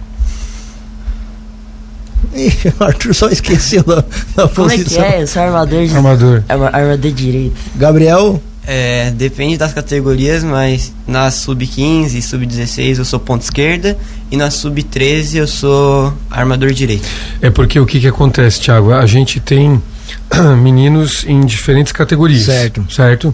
Ih, 2.34 2.52
o 2.80 2.82
Arthur 2.84 3.14
só 3.14 3.30
esqueceu 3.30 3.84
da, 3.84 3.98
da 4.36 4.48
Como 4.48 4.50
posição. 4.50 5.04
Como 5.04 5.06
é 5.06 5.12
que 5.12 5.16
é? 5.18 5.22
Eu 5.22 5.28
sou 5.28 5.44
armador. 5.44 5.82
Armador. 5.96 6.44
Armador 6.50 7.12
direito. 7.12 7.56
Gabriel? 7.76 8.42
É, 8.66 9.10
depende 9.12 9.58
das 9.58 9.74
categorias, 9.74 10.44
mas 10.44 10.94
na 11.08 11.32
sub-15 11.32 12.14
e 12.14 12.22
sub-16 12.22 13.00
eu 13.00 13.06
sou 13.06 13.20
ponta 13.20 13.44
esquerda 13.44 13.98
e 14.30 14.38
na 14.38 14.52
sub-13 14.52 15.36
eu 15.36 15.48
sou 15.48 16.14
armador 16.30 16.72
direito. 16.72 17.08
É 17.42 17.50
porque 17.50 17.80
o 17.80 17.86
que, 17.86 18.00
que 18.00 18.08
acontece, 18.08 18.62
Thiago? 18.62 18.94
A 18.94 19.06
gente 19.08 19.40
tem 19.40 19.82
meninos 20.62 21.26
em 21.28 21.42
diferentes 21.42 21.92
categorias. 21.92 22.44
Certo. 22.44 22.86
Certo? 22.90 23.34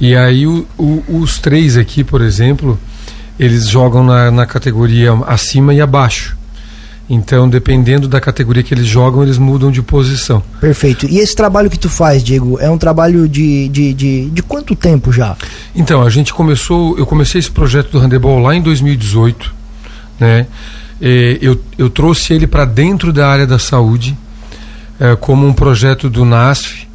E 0.00 0.16
aí 0.16 0.46
o, 0.46 0.66
o, 0.76 1.02
os 1.20 1.38
três 1.38 1.76
aqui, 1.76 2.02
por 2.02 2.20
exemplo, 2.20 2.78
eles 3.38 3.68
jogam 3.68 4.04
na, 4.04 4.30
na 4.30 4.46
categoria 4.46 5.12
acima 5.26 5.74
e 5.74 5.80
abaixo. 5.80 6.35
Então, 7.08 7.48
dependendo 7.48 8.08
da 8.08 8.20
categoria 8.20 8.62
que 8.62 8.74
eles 8.74 8.86
jogam, 8.86 9.22
eles 9.22 9.38
mudam 9.38 9.70
de 9.70 9.80
posição. 9.80 10.42
Perfeito. 10.60 11.06
E 11.06 11.18
esse 11.18 11.36
trabalho 11.36 11.70
que 11.70 11.78
tu 11.78 11.88
faz, 11.88 12.22
Diego, 12.22 12.58
é 12.58 12.68
um 12.68 12.76
trabalho 12.76 13.28
de, 13.28 13.68
de, 13.68 13.94
de, 13.94 14.30
de 14.30 14.42
quanto 14.42 14.74
tempo 14.74 15.12
já? 15.12 15.36
Então, 15.74 16.02
a 16.02 16.10
gente 16.10 16.34
começou, 16.34 16.98
eu 16.98 17.06
comecei 17.06 17.38
esse 17.38 17.50
projeto 17.50 17.92
do 17.92 17.98
handebol 18.00 18.40
lá 18.40 18.56
em 18.56 18.60
2018, 18.60 19.54
né? 20.18 20.46
eu, 21.00 21.60
eu 21.76 21.90
trouxe 21.90 22.32
ele 22.32 22.46
para 22.46 22.64
dentro 22.64 23.12
da 23.12 23.28
área 23.28 23.46
da 23.46 23.58
saúde, 23.58 24.16
é, 24.98 25.14
como 25.14 25.46
um 25.46 25.52
projeto 25.52 26.08
do 26.08 26.24
NASF, 26.24 26.86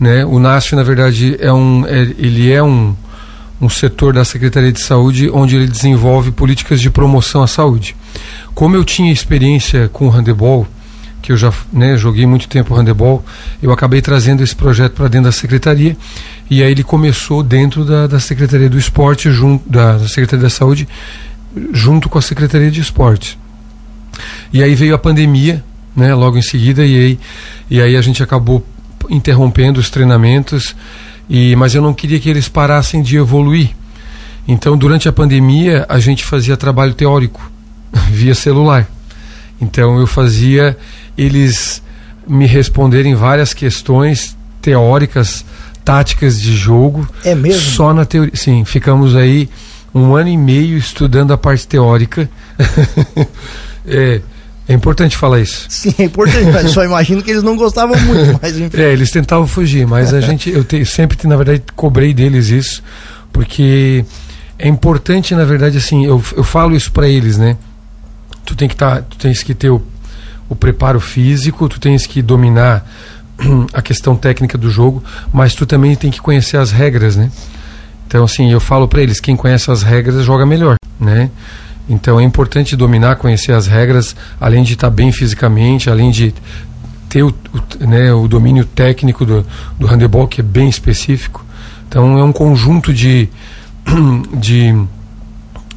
né? 0.00 0.24
O 0.24 0.38
NASF, 0.38 0.74
na 0.74 0.82
verdade, 0.82 1.36
é 1.38 1.52
um, 1.52 1.84
é, 1.86 2.02
ele 2.18 2.50
é 2.50 2.62
um, 2.62 2.96
um 3.60 3.68
setor 3.68 4.14
da 4.14 4.24
Secretaria 4.24 4.72
de 4.72 4.82
Saúde 4.82 5.30
onde 5.30 5.56
ele 5.56 5.66
desenvolve 5.66 6.30
políticas 6.30 6.80
de 6.80 6.90
promoção 6.90 7.42
à 7.42 7.46
saúde. 7.46 7.96
Como 8.54 8.76
eu 8.76 8.84
tinha 8.84 9.12
experiência 9.12 9.88
com 9.88 10.06
o 10.06 10.10
handebol, 10.10 10.66
que 11.22 11.32
eu 11.32 11.36
já 11.36 11.52
né, 11.72 11.96
joguei 11.96 12.26
muito 12.26 12.46
tempo 12.48 12.74
handebol, 12.74 13.24
eu 13.62 13.72
acabei 13.72 14.02
trazendo 14.02 14.42
esse 14.42 14.54
projeto 14.54 14.92
para 14.92 15.08
dentro 15.08 15.24
da 15.24 15.32
secretaria 15.32 15.96
e 16.50 16.62
aí 16.62 16.70
ele 16.70 16.84
começou 16.84 17.42
dentro 17.42 17.84
da, 17.84 18.06
da 18.06 18.20
Secretaria 18.20 18.68
do 18.68 18.78
Esporte, 18.78 19.30
junto, 19.30 19.66
da, 19.68 19.96
da 19.96 20.08
Secretaria 20.08 20.42
da 20.42 20.50
Saúde, 20.50 20.86
junto 21.72 22.08
com 22.08 22.18
a 22.18 22.22
Secretaria 22.22 22.70
de 22.70 22.80
Esporte. 22.80 23.38
E 24.52 24.62
aí 24.62 24.74
veio 24.74 24.94
a 24.94 24.98
pandemia, 24.98 25.64
né, 25.96 26.14
logo 26.14 26.36
em 26.36 26.42
seguida, 26.42 26.84
e 26.84 26.96
aí, 26.96 27.18
e 27.70 27.80
aí 27.80 27.96
a 27.96 28.02
gente 28.02 28.22
acabou 28.22 28.64
interrompendo 29.08 29.80
os 29.80 29.90
treinamentos, 29.90 30.76
e, 31.28 31.56
mas 31.56 31.74
eu 31.74 31.82
não 31.82 31.94
queria 31.94 32.20
que 32.20 32.28
eles 32.28 32.48
parassem 32.48 33.02
de 33.02 33.16
evoluir. 33.16 33.70
Então, 34.46 34.76
durante 34.76 35.08
a 35.08 35.12
pandemia, 35.12 35.86
a 35.88 35.98
gente 35.98 36.24
fazia 36.24 36.56
trabalho 36.56 36.94
teórico 36.94 37.50
via 38.10 38.34
celular. 38.34 38.88
Então 39.60 39.98
eu 39.98 40.06
fazia 40.06 40.76
eles 41.16 41.82
me 42.26 42.46
responderem 42.46 43.14
várias 43.14 43.54
questões 43.54 44.36
teóricas, 44.60 45.44
táticas 45.84 46.40
de 46.40 46.56
jogo. 46.56 47.08
É 47.24 47.34
mesmo? 47.34 47.60
Só 47.60 47.92
na 47.92 48.04
teoria. 48.04 48.34
Sim, 48.34 48.64
ficamos 48.64 49.14
aí 49.14 49.48
um 49.94 50.14
ano 50.14 50.28
e 50.28 50.36
meio 50.36 50.76
estudando 50.76 51.32
a 51.32 51.38
parte 51.38 51.66
teórica. 51.66 52.28
é, 53.86 54.20
é 54.66 54.72
importante 54.72 55.16
falar 55.16 55.40
isso. 55.40 55.66
Sim, 55.68 55.94
é 55.98 56.04
importante, 56.04 56.50
mas 56.50 56.70
só 56.70 56.84
imagino 56.84 57.22
que 57.22 57.30
eles 57.30 57.42
não 57.42 57.56
gostavam 57.56 57.98
muito, 58.00 58.38
mas 58.42 58.58
enfim. 58.58 58.80
É, 58.80 58.92
eles 58.92 59.10
tentavam 59.10 59.46
fugir, 59.46 59.86
mas 59.86 60.14
a 60.14 60.20
gente, 60.22 60.50
eu 60.50 60.64
te, 60.64 60.84
sempre, 60.86 61.18
na 61.28 61.36
verdade, 61.36 61.62
cobrei 61.76 62.14
deles 62.14 62.48
isso, 62.48 62.82
porque 63.32 64.04
é 64.58 64.66
importante, 64.66 65.34
na 65.34 65.44
verdade, 65.44 65.76
assim, 65.76 66.06
eu, 66.06 66.22
eu 66.34 66.44
falo 66.44 66.74
isso 66.74 66.90
para 66.92 67.06
eles, 67.06 67.36
né? 67.36 67.56
Tu 68.46 68.54
tem 68.54 68.68
que 68.68 68.76
tá, 68.76 69.02
tu 69.02 69.18
tens 69.18 69.42
que 69.42 69.54
ter 69.54 69.70
o, 69.70 69.82
o 70.48 70.56
preparo 70.56 71.00
físico, 71.00 71.68
tu 71.68 71.78
tens 71.78 72.06
que 72.06 72.22
dominar 72.22 72.86
a 73.72 73.82
questão 73.82 74.16
técnica 74.16 74.56
do 74.56 74.70
jogo, 74.70 75.04
mas 75.32 75.54
tu 75.54 75.66
também 75.66 75.94
tem 75.94 76.10
que 76.10 76.20
conhecer 76.20 76.56
as 76.56 76.70
regras, 76.70 77.16
né? 77.16 77.30
Então, 78.06 78.24
assim, 78.24 78.50
eu 78.50 78.60
falo 78.60 78.88
para 78.88 79.02
eles, 79.02 79.20
quem 79.20 79.36
conhece 79.36 79.70
as 79.70 79.82
regras 79.82 80.24
joga 80.24 80.46
melhor, 80.46 80.76
né? 80.98 81.30
Então 81.88 82.18
é 82.18 82.24
importante 82.24 82.76
dominar, 82.76 83.16
conhecer 83.16 83.52
as 83.52 83.66
regras, 83.66 84.16
além 84.40 84.62
de 84.62 84.72
estar 84.72 84.90
bem 84.90 85.12
fisicamente, 85.12 85.90
além 85.90 86.10
de 86.10 86.34
ter 87.08 87.22
o, 87.22 87.28
o, 87.28 87.86
né, 87.86 88.12
o 88.12 88.26
domínio 88.26 88.64
técnico 88.64 89.24
do, 89.24 89.46
do 89.78 89.86
handebol, 89.86 90.26
que 90.26 90.40
é 90.40 90.44
bem 90.44 90.68
específico. 90.68 91.44
Então 91.88 92.18
é 92.18 92.24
um 92.24 92.32
conjunto 92.32 92.92
de, 92.92 93.28
de, 94.34 94.74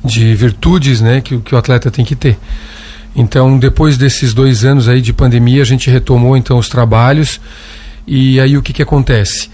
de 0.04 0.34
virtudes 0.34 1.02
né, 1.02 1.22
que, 1.22 1.38
que 1.40 1.54
o 1.54 1.58
atleta 1.58 1.92
tem 1.92 2.06
que 2.06 2.16
ter. 2.16 2.38
Então, 3.16 3.58
depois 3.58 3.98
desses 3.98 4.32
dois 4.32 4.64
anos 4.64 4.88
aí 4.88 5.02
de 5.02 5.12
pandemia, 5.12 5.64
a 5.64 5.66
gente 5.66 5.90
retomou 5.90 6.38
então 6.38 6.60
os 6.60 6.70
trabalhos 6.70 7.42
e 8.06 8.40
aí 8.40 8.56
o 8.56 8.62
que, 8.62 8.72
que 8.72 8.82
acontece? 8.82 9.50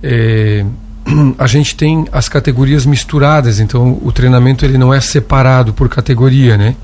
É, 0.00 0.64
a 1.38 1.46
gente 1.46 1.74
tem 1.74 2.06
as 2.12 2.28
categorias 2.28 2.86
misturadas, 2.86 3.60
então 3.60 3.98
o 4.02 4.12
treinamento 4.12 4.64
ele 4.64 4.78
não 4.78 4.92
é 4.92 5.00
separado 5.00 5.72
por 5.72 5.88
categoria, 5.88 6.56
né? 6.56 6.76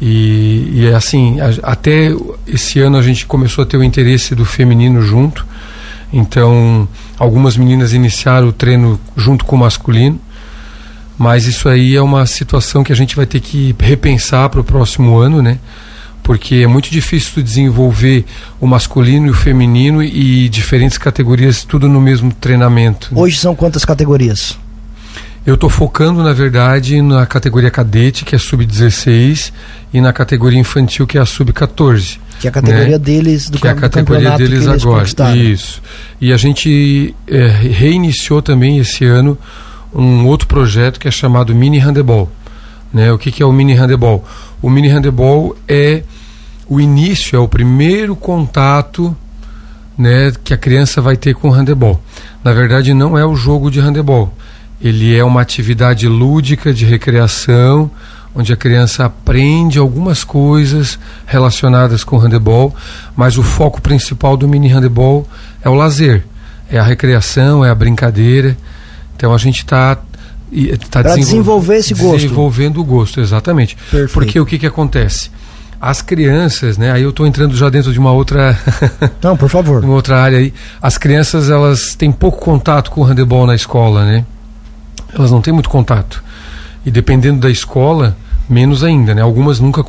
E, 0.00 0.70
e 0.74 0.86
é 0.86 0.94
assim, 0.94 1.40
a, 1.40 1.72
até 1.72 2.10
esse 2.46 2.80
ano 2.80 2.96
a 2.96 3.02
gente 3.02 3.26
começou 3.26 3.62
a 3.62 3.66
ter 3.66 3.76
o 3.76 3.82
interesse 3.82 4.34
do 4.34 4.44
feminino 4.44 5.02
junto, 5.02 5.46
então 6.12 6.88
algumas 7.18 7.56
meninas 7.56 7.92
iniciaram 7.92 8.48
o 8.48 8.52
treino 8.52 8.98
junto 9.16 9.44
com 9.44 9.56
o 9.56 9.58
masculino, 9.58 10.20
mas 11.16 11.46
isso 11.46 11.68
aí 11.68 11.96
é 11.96 12.02
uma 12.02 12.24
situação 12.26 12.84
que 12.84 12.92
a 12.92 12.96
gente 12.96 13.16
vai 13.16 13.26
ter 13.26 13.40
que 13.40 13.74
repensar 13.78 14.48
para 14.48 14.60
o 14.60 14.64
próximo 14.64 15.18
ano, 15.18 15.42
né? 15.42 15.58
Porque 16.28 16.56
é 16.56 16.66
muito 16.66 16.90
difícil 16.90 17.42
desenvolver 17.42 18.22
o 18.60 18.66
masculino 18.66 19.28
e 19.28 19.30
o 19.30 19.34
feminino 19.34 20.02
e 20.02 20.46
diferentes 20.50 20.98
categorias 20.98 21.64
tudo 21.64 21.88
no 21.88 22.02
mesmo 22.02 22.30
treinamento. 22.30 23.14
Né? 23.14 23.18
Hoje 23.18 23.38
são 23.38 23.56
quantas 23.56 23.82
categorias? 23.82 24.58
Eu 25.46 25.54
estou 25.54 25.70
focando, 25.70 26.22
na 26.22 26.34
verdade, 26.34 27.00
na 27.00 27.24
categoria 27.24 27.70
cadete, 27.70 28.26
que 28.26 28.34
é 28.34 28.38
sub-16, 28.38 29.54
e 29.90 30.02
na 30.02 30.12
categoria 30.12 30.58
infantil, 30.58 31.06
que 31.06 31.16
é 31.16 31.20
a 31.22 31.24
sub-14. 31.24 32.18
Que 32.38 32.46
é 32.46 32.50
a 32.50 32.52
categoria 32.52 32.98
né? 32.98 32.98
deles 32.98 33.48
do 33.48 33.58
Que 33.58 33.66
é 33.66 33.70
a 33.70 33.74
categoria 33.74 34.36
deles 34.36 34.66
agora. 34.68 35.06
Isso. 35.34 35.80
E 36.20 36.30
a 36.30 36.36
gente 36.36 37.14
é, 37.26 37.46
reiniciou 37.46 38.42
também 38.42 38.76
esse 38.76 39.06
ano 39.06 39.38
um 39.94 40.26
outro 40.26 40.46
projeto 40.46 41.00
que 41.00 41.08
é 41.08 41.10
chamado 41.10 41.54
Mini 41.54 41.78
Handebol. 41.78 42.30
Né? 42.92 43.10
O 43.10 43.16
que, 43.16 43.32
que 43.32 43.42
é 43.42 43.46
o 43.46 43.52
Mini 43.52 43.72
Handebol? 43.72 44.22
O 44.60 44.68
Mini 44.68 44.88
Handebol 44.88 45.56
é 45.66 46.02
o 46.68 46.80
início, 46.80 47.36
é 47.36 47.38
o 47.38 47.48
primeiro 47.48 48.14
contato 48.14 49.16
né, 49.96 50.32
que 50.44 50.52
a 50.52 50.56
criança 50.56 51.00
vai 51.00 51.16
ter 51.16 51.34
com 51.34 51.48
o 51.48 51.50
handebol. 51.50 52.00
Na 52.44 52.52
verdade, 52.52 52.94
não 52.94 53.16
é 53.18 53.24
o 53.24 53.34
jogo 53.34 53.70
de 53.70 53.80
handebol. 53.80 54.32
Ele 54.80 55.16
é 55.16 55.24
uma 55.24 55.40
atividade 55.40 56.06
lúdica 56.06 56.72
de 56.72 56.84
recreação, 56.84 57.90
onde 58.34 58.52
a 58.52 58.56
criança 58.56 59.04
aprende 59.04 59.78
algumas 59.78 60.22
coisas 60.22 60.98
relacionadas 61.26 62.04
com 62.04 62.16
o 62.16 62.18
handebol, 62.20 62.74
mas 63.16 63.36
o 63.38 63.42
foco 63.42 63.80
principal 63.80 64.36
do 64.36 64.46
mini 64.46 64.68
handebol 64.68 65.26
é 65.62 65.68
o 65.68 65.74
lazer, 65.74 66.24
é 66.70 66.78
a 66.78 66.82
recreação, 66.84 67.64
é 67.64 67.70
a 67.70 67.74
brincadeira. 67.74 68.56
Então 69.16 69.34
a 69.34 69.38
gente 69.38 69.58
está 69.58 69.98
tá 70.90 71.02
desenvol 71.02 71.16
desenvolver 71.16 71.76
esse 71.78 71.94
gosto. 71.94 72.16
Desenvolvendo 72.16 72.80
o 72.80 72.84
gosto, 72.84 73.20
exatamente. 73.20 73.76
Perfeito. 73.90 74.12
Porque 74.12 74.38
o 74.38 74.46
que, 74.46 74.58
que 74.58 74.66
acontece? 74.66 75.30
As 75.80 76.02
crianças, 76.02 76.76
né? 76.76 76.90
Aí 76.90 77.02
eu 77.02 77.10
estou 77.10 77.26
entrando 77.26 77.56
já 77.56 77.68
dentro 77.68 77.92
de 77.92 77.98
uma 77.98 78.10
outra 78.10 78.58
Não, 79.22 79.36
por 79.36 79.48
favor. 79.48 79.84
uma 79.84 79.94
outra 79.94 80.20
área 80.20 80.38
aí. 80.38 80.52
As 80.82 80.98
crianças, 80.98 81.50
elas 81.50 81.94
têm 81.94 82.10
pouco 82.10 82.38
contato 82.38 82.90
com 82.90 83.00
o 83.00 83.04
handebol 83.04 83.46
na 83.46 83.54
escola, 83.54 84.04
né? 84.04 84.24
Elas 85.14 85.30
não 85.30 85.40
têm 85.40 85.52
muito 85.52 85.70
contato. 85.70 86.22
E 86.84 86.90
dependendo 86.90 87.40
da 87.40 87.50
escola, 87.50 88.16
menos 88.48 88.82
ainda, 88.82 89.14
né? 89.14 89.22
Algumas 89.22 89.60
nunca 89.60 89.84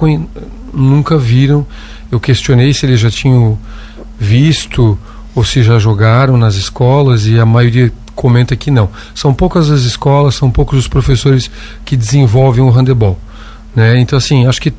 nunca 0.73 1.17
viram. 1.17 1.65
Eu 2.11 2.19
questionei 2.19 2.73
se 2.73 2.85
eles 2.85 2.99
já 2.99 3.09
tinham 3.09 3.57
visto 4.19 4.97
ou 5.35 5.43
se 5.43 5.63
já 5.63 5.79
jogaram 5.79 6.37
nas 6.37 6.55
escolas 6.55 7.25
e 7.25 7.39
a 7.39 7.45
maioria 7.45 7.91
comenta 8.15 8.55
que 8.55 8.69
não. 8.69 8.89
São 9.15 9.33
poucas 9.33 9.69
as 9.69 9.81
escolas, 9.81 10.35
são 10.35 10.51
poucos 10.51 10.77
os 10.79 10.87
professores 10.87 11.49
que 11.85 11.95
desenvolvem 11.95 12.63
o 12.63 12.69
handebol, 12.69 13.17
né? 13.75 13.97
Então 13.99 14.17
assim, 14.17 14.45
acho 14.45 14.61
que 14.61 14.73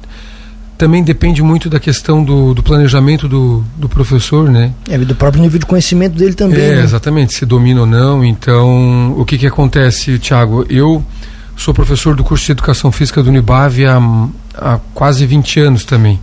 também 0.81 1.05
depende 1.05 1.43
muito 1.43 1.69
da 1.69 1.79
questão 1.79 2.25
do, 2.25 2.55
do 2.55 2.63
planejamento 2.63 3.29
do, 3.29 3.63
do 3.77 3.87
professor, 3.87 4.49
né? 4.49 4.73
É, 4.89 4.97
do 4.97 5.15
próprio 5.15 5.43
nível 5.43 5.59
de 5.59 5.67
conhecimento 5.67 6.17
dele 6.17 6.33
também. 6.33 6.59
É, 6.59 6.77
né? 6.77 6.83
exatamente, 6.83 7.35
se 7.35 7.45
domina 7.45 7.83
ou 7.83 7.87
não. 7.87 8.25
Então, 8.25 9.15
o 9.19 9.23
que 9.27 9.37
que 9.37 9.47
acontece, 9.47 10.19
Tiago? 10.19 10.65
Eu 10.71 11.05
sou 11.55 11.75
professor 11.75 12.17
do 12.17 12.25
curso 12.25 12.47
de 12.47 12.53
Educação 12.53 12.91
Física 12.91 13.23
do 13.23 13.29
Unibave 13.29 13.85
há, 13.85 14.01
há 14.55 14.81
quase 14.95 15.27
20 15.27 15.61
anos 15.61 15.85
também. 15.85 16.19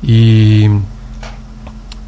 E, 0.00 0.70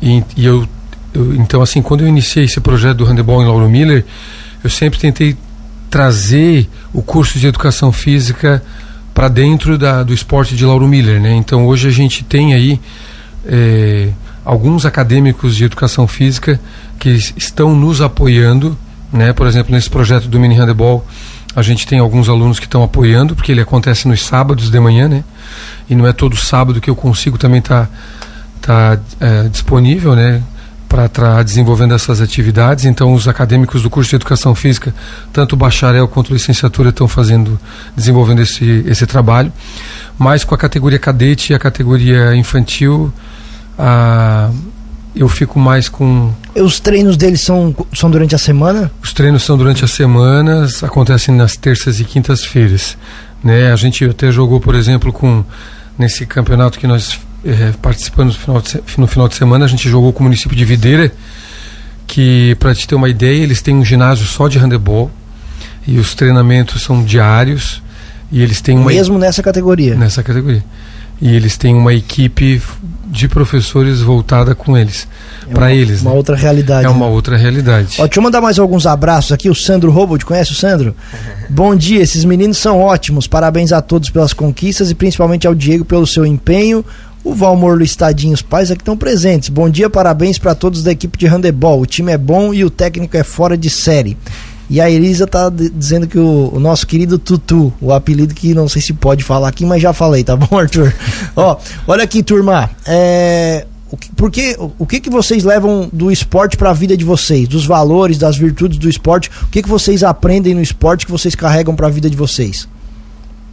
e, 0.00 0.22
e 0.36 0.46
eu, 0.46 0.64
eu, 1.12 1.34
então, 1.34 1.60
assim, 1.60 1.82
quando 1.82 2.02
eu 2.02 2.06
iniciei 2.06 2.44
esse 2.44 2.60
projeto 2.60 2.98
do 2.98 3.04
handebol 3.04 3.42
em 3.42 3.46
Lauro 3.46 3.68
Miller, 3.68 4.04
eu 4.62 4.70
sempre 4.70 5.00
tentei 5.00 5.36
trazer 5.90 6.68
o 6.92 7.02
curso 7.02 7.36
de 7.36 7.48
Educação 7.48 7.90
Física 7.90 8.62
para 9.14 9.28
dentro 9.28 9.78
da, 9.78 10.02
do 10.02 10.12
esporte 10.12 10.56
de 10.56 10.64
Lauro 10.66 10.86
Miller, 10.88 11.20
né? 11.20 11.32
Então 11.34 11.66
hoje 11.66 11.86
a 11.86 11.90
gente 11.92 12.24
tem 12.24 12.52
aí 12.52 12.80
é, 13.46 14.08
alguns 14.44 14.84
acadêmicos 14.84 15.54
de 15.54 15.64
educação 15.64 16.06
física 16.08 16.60
que 16.98 17.10
estão 17.36 17.74
nos 17.76 18.00
apoiando, 18.00 18.76
né? 19.12 19.32
Por 19.32 19.46
exemplo, 19.46 19.72
nesse 19.72 19.88
projeto 19.88 20.26
do 20.26 20.40
mini 20.40 20.56
handebol, 20.56 21.06
a 21.54 21.62
gente 21.62 21.86
tem 21.86 22.00
alguns 22.00 22.28
alunos 22.28 22.58
que 22.58 22.66
estão 22.66 22.82
apoiando, 22.82 23.36
porque 23.36 23.52
ele 23.52 23.60
acontece 23.60 24.08
nos 24.08 24.22
sábados 24.22 24.68
de 24.68 24.80
manhã, 24.80 25.08
né? 25.08 25.22
E 25.88 25.94
não 25.94 26.06
é 26.06 26.12
todo 26.12 26.36
sábado 26.36 26.80
que 26.80 26.90
eu 26.90 26.96
consigo 26.96 27.38
também 27.38 27.60
estar 27.60 27.88
tá, 28.60 28.96
tá, 28.96 29.02
é, 29.20 29.48
disponível, 29.48 30.16
né? 30.16 30.42
Para 30.94 31.06
estar 31.06 31.42
desenvolvendo 31.42 31.92
essas 31.92 32.20
atividades. 32.20 32.84
Então, 32.84 33.12
os 33.14 33.26
acadêmicos 33.26 33.82
do 33.82 33.90
curso 33.90 34.10
de 34.10 34.14
Educação 34.14 34.54
Física, 34.54 34.94
tanto 35.32 35.56
bacharel 35.56 36.06
quanto 36.06 36.32
licenciatura, 36.32 36.90
estão 36.90 37.08
fazendo, 37.08 37.58
desenvolvendo 37.96 38.42
esse, 38.42 38.84
esse 38.86 39.04
trabalho. 39.04 39.52
Mas 40.16 40.44
com 40.44 40.54
a 40.54 40.58
categoria 40.58 40.96
cadete 40.96 41.52
e 41.52 41.56
a 41.56 41.58
categoria 41.58 42.36
infantil, 42.36 43.12
a, 43.76 44.52
eu 45.16 45.28
fico 45.28 45.58
mais 45.58 45.88
com. 45.88 46.32
Os 46.54 46.78
treinos 46.78 47.16
deles 47.16 47.40
são, 47.40 47.74
são 47.92 48.08
durante 48.08 48.36
a 48.36 48.38
semana? 48.38 48.88
Os 49.02 49.12
treinos 49.12 49.42
são 49.42 49.58
durante 49.58 49.84
as 49.84 49.90
semanas, 49.90 50.84
acontecem 50.84 51.34
nas 51.34 51.56
terças 51.56 51.98
e 51.98 52.04
quintas-feiras. 52.04 52.96
Né? 53.42 53.72
A 53.72 53.76
gente 53.76 54.04
até 54.04 54.30
jogou, 54.30 54.60
por 54.60 54.76
exemplo, 54.76 55.12
com 55.12 55.44
nesse 55.98 56.24
campeonato 56.24 56.78
que 56.78 56.86
nós 56.86 57.18
é, 57.44 57.72
participando 57.80 58.28
no 58.28 58.34
final, 58.34 58.60
de, 58.60 58.80
no 58.96 59.06
final 59.06 59.28
de 59.28 59.34
semana, 59.34 59.64
a 59.64 59.68
gente 59.68 59.88
jogou 59.88 60.12
com 60.12 60.20
o 60.20 60.24
município 60.24 60.56
de 60.56 60.64
Videira, 60.64 61.12
que, 62.06 62.56
para 62.58 62.74
te 62.74 62.86
ter 62.86 62.94
uma 62.94 63.08
ideia, 63.08 63.42
eles 63.42 63.60
têm 63.60 63.76
um 63.76 63.84
ginásio 63.84 64.26
só 64.26 64.48
de 64.48 64.58
handebol 64.58 65.10
e 65.86 65.98
os 65.98 66.14
treinamentos 66.14 66.82
são 66.82 67.04
diários 67.04 67.82
e 68.30 68.42
eles 68.42 68.60
têm 68.60 68.78
uma 68.78 68.90
mesmo 68.90 69.18
nessa 69.18 69.42
categoria? 69.42 69.94
Nessa 69.94 70.22
categoria. 70.22 70.64
E 71.20 71.34
eles 71.34 71.56
têm 71.56 71.74
uma 71.74 71.94
equipe 71.94 72.60
de 73.06 73.28
professores 73.28 74.00
voltada 74.00 74.54
com 74.54 74.76
eles 74.76 75.06
é 75.48 75.52
para 75.52 75.72
eles 75.72 76.00
uma 76.00 76.10
né? 76.10 76.16
outra 76.16 76.34
realidade 76.34 76.84
é 76.84 76.88
uma 76.88 77.06
né? 77.06 77.12
outra 77.12 77.36
realidade. 77.36 77.96
Ó, 78.00 78.04
deixa 78.04 78.18
eu 78.18 78.22
mandar 78.22 78.40
mais 78.40 78.58
alguns 78.58 78.86
abraços 78.86 79.30
aqui. 79.30 79.48
O 79.48 79.54
Sandro 79.54 79.92
Robot 79.92 80.24
conhece 80.24 80.50
o 80.50 80.54
Sandro? 80.54 80.94
Bom 81.48 81.76
dia 81.76 82.02
esses 82.02 82.24
meninos 82.24 82.58
são 82.58 82.80
ótimos. 82.80 83.28
Parabéns 83.28 83.70
a 83.72 83.80
todos 83.80 84.10
pelas 84.10 84.32
conquistas 84.32 84.90
e 84.90 84.94
principalmente 84.94 85.46
ao 85.46 85.54
Diego 85.54 85.84
pelo 85.84 86.06
seu 86.06 86.26
empenho 86.26 86.84
o 87.24 87.34
Valmor 87.34 87.80
os 87.80 87.96
pais 88.42 88.70
aqui 88.70 88.82
estão 88.82 88.96
presentes. 88.96 89.48
Bom 89.48 89.70
dia, 89.70 89.88
parabéns 89.88 90.38
para 90.38 90.54
todos 90.54 90.82
da 90.82 90.92
equipe 90.92 91.18
de 91.18 91.26
handebol. 91.26 91.80
O 91.80 91.86
time 91.86 92.12
é 92.12 92.18
bom 92.18 92.52
e 92.52 92.62
o 92.62 92.70
técnico 92.70 93.16
é 93.16 93.24
fora 93.24 93.56
de 93.56 93.70
série. 93.70 94.16
E 94.68 94.80
a 94.80 94.90
Elisa 94.90 95.26
tá 95.26 95.50
dizendo 95.50 96.06
que 96.06 96.18
o, 96.18 96.50
o, 96.54 96.60
nosso 96.60 96.86
querido 96.86 97.18
Tutu, 97.18 97.72
o 97.80 97.92
apelido 97.92 98.34
que 98.34 98.54
não 98.54 98.68
sei 98.68 98.80
se 98.80 98.92
pode 98.92 99.24
falar 99.24 99.48
aqui, 99.48 99.64
mas 99.64 99.82
já 99.82 99.92
falei, 99.92 100.22
tá 100.22 100.36
bom, 100.36 100.46
Arthur? 100.56 100.92
Ó, 101.34 101.56
olha 101.86 102.04
aqui, 102.04 102.22
turma. 102.22 102.70
É, 102.86 103.66
o 103.90 103.96
que, 103.96 104.10
porque, 104.14 104.56
o 104.78 104.86
que, 104.86 105.00
que 105.00 105.10
vocês 105.10 105.44
levam 105.44 105.88
do 105.92 106.10
esporte 106.10 106.56
para 106.56 106.70
a 106.70 106.74
vida 106.74 106.96
de 106.96 107.04
vocês? 107.04 107.46
Dos 107.48 107.64
valores, 107.64 108.18
das 108.18 108.36
virtudes 108.36 108.78
do 108.78 108.88
esporte? 108.88 109.30
O 109.42 109.46
que, 109.46 109.62
que 109.62 109.68
vocês 109.68 110.02
aprendem 110.02 110.54
no 110.54 110.62
esporte 110.62 111.06
que 111.06 111.12
vocês 111.12 111.34
carregam 111.34 111.76
para 111.76 111.86
a 111.86 111.90
vida 111.90 112.08
de 112.08 112.16
vocês? 112.16 112.66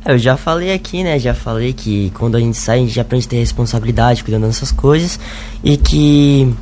Eu 0.06 0.18
já 0.18 0.36
falei 0.36 0.74
aqui, 0.74 1.04
né? 1.04 1.20
Já 1.20 1.34
falei 1.34 1.74
que 1.74 2.12
quando 2.16 2.36
a 2.36 2.40
gente 2.40 2.58
sai, 2.58 2.80
a 2.80 2.82
gente 2.82 3.00
aprende 3.00 3.28
a 3.28 3.30
ter 3.30 3.38
responsabilidade 3.38 4.24
cuidando 4.24 4.48
dessas 4.48 4.72
coisas 4.72 5.20
e 5.64 5.78
que 5.78 6.54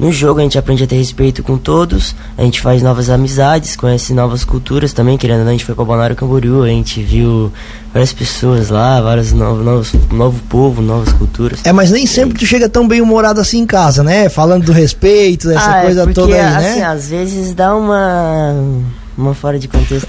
no 0.00 0.10
jogo 0.10 0.40
a 0.40 0.42
gente 0.42 0.58
aprende 0.58 0.82
a 0.82 0.86
ter 0.86 0.96
respeito 0.96 1.42
com 1.42 1.58
todos, 1.58 2.16
a 2.36 2.42
gente 2.42 2.60
faz 2.60 2.82
novas 2.82 3.10
amizades, 3.10 3.76
conhece 3.76 4.14
novas 4.14 4.44
culturas 4.44 4.94
também, 4.94 5.18
querendo 5.18 5.40
ou 5.40 5.44
não, 5.44 5.50
a 5.50 5.52
gente 5.52 5.64
foi 5.64 5.74
para 5.74 5.84
Balneário 5.84 6.16
Camboriú, 6.16 6.62
a 6.62 6.68
gente 6.68 7.02
viu 7.02 7.52
várias 7.92 8.10
pessoas 8.10 8.70
lá, 8.70 8.98
vários 9.02 9.30
novos, 9.32 9.62
novos, 9.62 9.92
novo 10.10 10.40
povo, 10.48 10.80
novas 10.80 11.12
culturas. 11.12 11.60
É, 11.64 11.72
mas 11.72 11.90
nem 11.90 12.06
sempre 12.06 12.38
tu 12.38 12.46
chega 12.46 12.66
tão 12.66 12.88
bem 12.88 13.02
humorado 13.02 13.42
assim 13.42 13.58
em 13.58 13.66
casa, 13.66 14.02
né? 14.02 14.30
Falando 14.30 14.64
do 14.64 14.72
respeito, 14.72 15.50
essa 15.50 15.70
ah, 15.70 15.78
é 15.78 15.82
coisa 15.84 16.00
é 16.00 16.04
porque, 16.04 16.20
toda 16.20 16.34
aí, 16.34 16.40
né? 16.40 16.70
Assim, 16.70 16.82
às 16.82 17.08
vezes 17.10 17.54
dá 17.54 17.76
uma 17.76 18.54
uma 19.20 19.34
fora 19.34 19.58
de 19.58 19.68
contexto. 19.68 20.08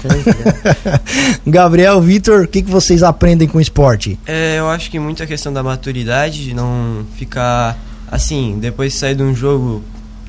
Gabriel, 1.46 2.00
Vitor, 2.00 2.44
o 2.44 2.48
que, 2.48 2.62
que 2.62 2.70
vocês 2.70 3.02
aprendem 3.02 3.46
com 3.46 3.58
o 3.58 3.60
esporte? 3.60 4.18
É, 4.26 4.58
eu 4.58 4.68
acho 4.68 4.90
que 4.90 4.98
muito 4.98 5.22
a 5.22 5.26
questão 5.26 5.52
da 5.52 5.62
maturidade, 5.62 6.44
de 6.44 6.54
não 6.54 7.04
ficar 7.16 7.78
assim, 8.10 8.58
depois 8.60 8.92
de 8.92 8.98
sair 8.98 9.14
de 9.14 9.22
um 9.22 9.34
jogo, 9.34 9.82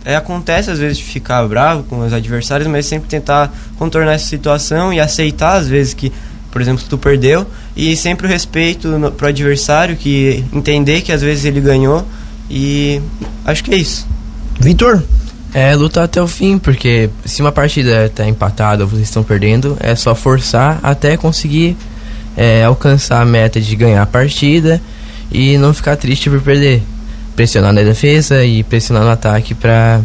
é, 0.05 0.15
acontece 0.15 0.69
às 0.69 0.79
vezes 0.79 0.97
de 0.97 1.03
ficar 1.03 1.45
bravo 1.47 1.83
com 1.83 1.99
os 1.99 2.13
adversários, 2.13 2.67
mas 2.67 2.85
sempre 2.85 3.09
tentar 3.09 3.53
contornar 3.77 4.13
essa 4.13 4.25
situação 4.25 4.93
e 4.93 4.99
aceitar 4.99 5.57
às 5.57 5.67
vezes 5.67 5.93
que, 5.93 6.11
por 6.51 6.61
exemplo, 6.61 6.83
tu 6.89 6.97
perdeu 6.97 7.45
e 7.75 7.95
sempre 7.95 8.27
o 8.27 8.29
respeito 8.29 8.87
no, 8.99 9.11
pro 9.11 9.27
adversário, 9.27 9.95
que 9.95 10.43
entender 10.53 11.01
que 11.01 11.11
às 11.11 11.21
vezes 11.21 11.45
ele 11.45 11.59
ganhou 11.59 12.05
e 12.49 13.01
acho 13.45 13.63
que 13.63 13.73
é 13.73 13.77
isso. 13.77 14.07
Vitor? 14.59 15.03
É 15.53 15.75
lutar 15.75 16.05
até 16.05 16.21
o 16.21 16.27
fim, 16.27 16.57
porque 16.57 17.09
se 17.25 17.41
uma 17.41 17.51
partida 17.51 18.05
está 18.05 18.27
empatada 18.27 18.83
ou 18.83 18.89
vocês 18.89 19.03
estão 19.03 19.23
perdendo, 19.23 19.77
é 19.79 19.95
só 19.95 20.15
forçar 20.15 20.79
até 20.81 21.15
conseguir 21.15 21.77
é, 22.35 22.63
alcançar 22.63 23.21
a 23.21 23.25
meta 23.25 23.61
de 23.61 23.75
ganhar 23.75 24.01
a 24.01 24.05
partida 24.07 24.81
e 25.31 25.57
não 25.57 25.73
ficar 25.73 25.95
triste 25.95 26.29
por 26.29 26.41
perder 26.41 26.81
pressionar 27.35 27.71
na 27.71 27.81
defesa 27.81 28.43
e 28.43 28.63
pressionar 28.63 29.03
no 29.03 29.09
ataque 29.09 29.53
para 29.53 30.01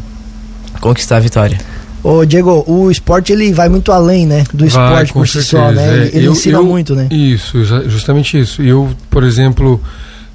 conquistar 0.80 1.16
a 1.16 1.20
vitória. 1.20 1.58
Ô 2.02 2.24
Diego, 2.24 2.64
o 2.66 2.90
esporte 2.90 3.32
ele 3.32 3.52
vai 3.52 3.68
muito 3.68 3.90
além, 3.90 4.26
né, 4.26 4.44
do 4.52 4.66
vai, 4.66 5.04
esporte 5.04 5.12
por 5.12 5.28
si 5.28 5.42
só, 5.42 5.72
né? 5.72 5.94
Ele, 5.94 6.10
ele 6.16 6.26
eu, 6.26 6.32
ensina 6.32 6.58
eu, 6.58 6.64
muito, 6.64 6.94
né? 6.94 7.08
Isso, 7.10 7.64
justamente 7.86 8.38
isso. 8.38 8.62
Eu, 8.62 8.90
por 9.10 9.24
exemplo, 9.24 9.80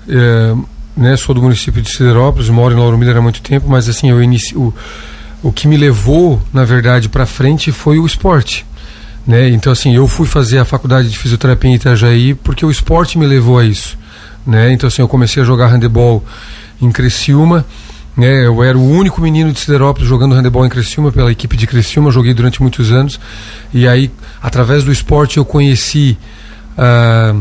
é, 0.08 0.54
né, 0.96 1.18
sou 1.18 1.34
do 1.34 1.42
município 1.42 1.82
de 1.82 1.90
Siderópolis, 1.90 2.50
moro 2.50 2.74
em 2.74 2.78
Lauro 2.78 2.98
Miller 2.98 3.18
há 3.18 3.22
muito 3.22 3.42
tempo, 3.42 3.68
mas 3.68 3.90
assim, 3.90 4.10
eu 4.10 4.22
inicio, 4.22 4.60
o, 4.60 4.74
o 5.42 5.52
que 5.52 5.68
me 5.68 5.76
levou, 5.76 6.42
na 6.54 6.64
verdade, 6.64 7.10
para 7.10 7.26
frente 7.26 7.72
foi 7.72 8.00
o 8.00 8.06
esporte. 8.06 8.66
Né? 9.26 9.50
Então, 9.50 9.72
assim, 9.72 9.96
eu 9.96 10.08
fui 10.08 10.28
fazer 10.28 10.60
a 10.60 10.66
faculdade 10.66 11.10
de 11.10 11.18
fisioterapia 11.18 11.70
em 11.70 11.76
Itajaí 11.76 12.34
porque 12.34 12.66
o 12.66 12.72
esporte 12.72 13.18
me 13.18 13.26
levou 13.26 13.58
a 13.58 13.66
isso. 13.66 13.98
Né? 14.46 14.72
Então, 14.72 14.88
assim, 14.88 15.02
eu 15.02 15.08
comecei 15.08 15.42
a 15.42 15.46
jogar 15.46 15.68
handebol 15.68 16.24
em 16.82 16.92
Criciúma. 16.92 17.66
Né? 18.16 18.46
Eu 18.46 18.62
era 18.62 18.78
o 18.78 18.90
único 18.90 19.22
menino 19.22 19.52
de 19.52 19.60
Siderópolis 19.60 20.08
jogando 20.08 20.36
handebol 20.36 20.66
em 20.66 20.70
Criciúma, 20.70 21.12
pela 21.12 21.32
equipe 21.32 21.56
de 21.56 21.66
Criciúma, 21.66 22.12
joguei 22.12 22.34
durante 22.34 22.62
muitos 22.62 22.92
anos. 22.92 23.20
E 23.74 23.88
aí, 23.88 24.12
através 24.42 24.84
do 24.84 24.92
esporte, 24.92 25.38
eu 25.38 25.46
conheci 25.46 26.18
ah, 26.78 27.34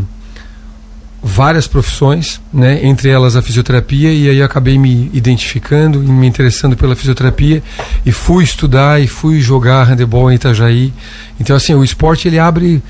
várias 1.23 1.67
profissões, 1.67 2.41
né? 2.53 2.85
entre 2.85 3.09
elas 3.09 3.37
a 3.37 3.43
fisioterapia, 3.43 4.13
e 4.13 4.29
aí 4.29 4.43
acabei 4.43 4.77
me 4.77 5.11
identificando 5.13 6.03
e 6.03 6.07
me 6.07 6.27
interessando 6.27 6.77
pela 6.77 6.97
fisioterapia 6.97 7.63
e 8.05 8.11
fui 8.11 8.43
estudar 8.43 9.01
e 9.01 9.07
fui 9.07 9.41
jogar 9.41 9.85
handebol 9.85 10.31
em 10.31 10.35
Itajaí. 10.35 10.93
Então, 11.41 11.55
assim, 11.55 11.75
o 11.75 11.85
esporte 11.85 12.29
ele 12.29 12.39
abre 12.39 12.83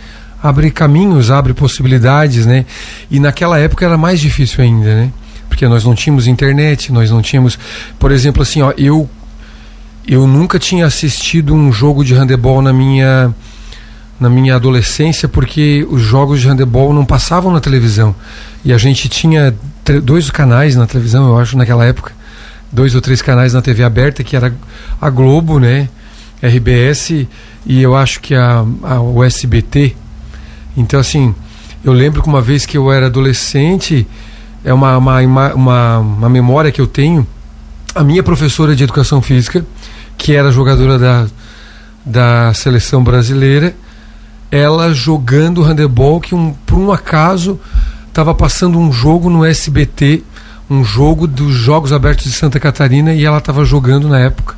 abre 0.43 0.73
caminhos, 0.73 1.31
abre 1.31 1.55
possibilidades, 1.55 2.47
né? 2.47 2.67
E 3.09 3.21
naquela 3.21 3.61
época 3.61 3.85
era 3.85 3.97
mais 3.97 4.19
difícil 4.19 4.65
ainda, 4.65 4.93
né? 4.93 5.13
porque 5.53 5.69
nós 5.69 5.85
não 5.85 5.95
tínhamos 5.95 6.27
internet, 6.27 6.91
nós 6.91 7.11
não 7.11 7.21
tínhamos, 7.21 7.59
por 7.99 8.11
exemplo, 8.11 8.43
assim, 8.43 8.63
ó, 8.63 8.73
eu 8.79 9.09
eu 10.09 10.27
nunca 10.27 10.59
tinha 10.59 10.87
assistido 10.87 11.55
um 11.55 11.71
jogo 11.71 12.03
de 12.03 12.15
handebol 12.15 12.61
na 12.63 12.73
minha 12.73 13.33
na 14.23 14.31
minha 14.31 14.55
adolescência 14.55 15.29
porque 15.29 15.85
os 15.91 16.01
jogos 16.01 16.41
de 16.41 16.49
handebol 16.49 16.93
não 16.93 17.05
passavam 17.05 17.53
na 17.53 17.61
televisão 17.61 18.15
e 18.65 18.73
a 18.73 18.79
gente 18.79 19.09
tinha 19.09 19.53
dois 20.05 20.31
canais 20.31 20.77
na 20.77 20.87
televisão, 20.87 21.27
eu 21.27 21.39
acho, 21.39 21.59
naquela 21.59 21.85
época, 21.85 22.13
dois 22.71 22.95
ou 22.95 23.01
três 23.01 23.21
canais 23.21 23.53
na 23.53 23.61
TV 23.61 23.83
aberta 23.83 24.23
que 24.23 24.37
era 24.37 24.55
a 25.01 25.11
Globo, 25.11 25.59
né, 25.59 25.89
RBS 26.41 27.27
e 27.67 27.83
eu 27.83 27.97
acho 27.97 28.21
que 28.21 28.33
a, 28.33 28.65
a 28.85 29.01
o 29.01 29.25
SBT. 29.25 29.97
Então 30.77 31.01
assim, 31.01 31.35
eu 31.83 31.93
lembro 31.93 32.23
que 32.23 32.29
uma 32.29 32.41
vez 32.41 32.65
que 32.65 32.79
eu 32.79 32.93
era 32.93 33.07
adolescente 33.07 34.07
é 34.65 34.73
uma, 34.73 34.97
uma, 34.99 35.21
uma, 35.53 35.99
uma 35.99 36.29
memória 36.29 36.71
que 36.71 36.81
eu 36.81 36.87
tenho. 36.87 37.27
A 37.93 38.05
minha 38.05 38.23
professora 38.23 38.77
de 38.77 38.85
educação 38.85 39.21
física, 39.21 39.67
que 40.17 40.33
era 40.33 40.53
jogadora 40.53 40.97
da, 40.97 41.27
da 42.07 42.55
seleção 42.55 43.03
brasileira, 43.03 43.75
ela 44.53 44.93
jogando 44.93 45.63
handebol, 45.63 46.21
que 46.21 46.35
um, 46.35 46.55
por 46.67 46.79
um 46.79 46.93
acaso 46.93 47.59
estava 48.07 48.35
passando 48.35 48.79
um 48.79 48.93
jogo 48.93 49.31
no 49.31 49.47
SBT, 49.47 50.23
um 50.69 50.85
jogo 50.85 51.27
dos 51.27 51.55
Jogos 51.55 51.91
Abertos 51.91 52.27
de 52.27 52.33
Santa 52.33 52.61
Catarina, 52.61 53.15
e 53.15 53.25
ela 53.25 53.39
estava 53.39 53.65
jogando 53.65 54.07
na 54.07 54.21
época. 54.21 54.55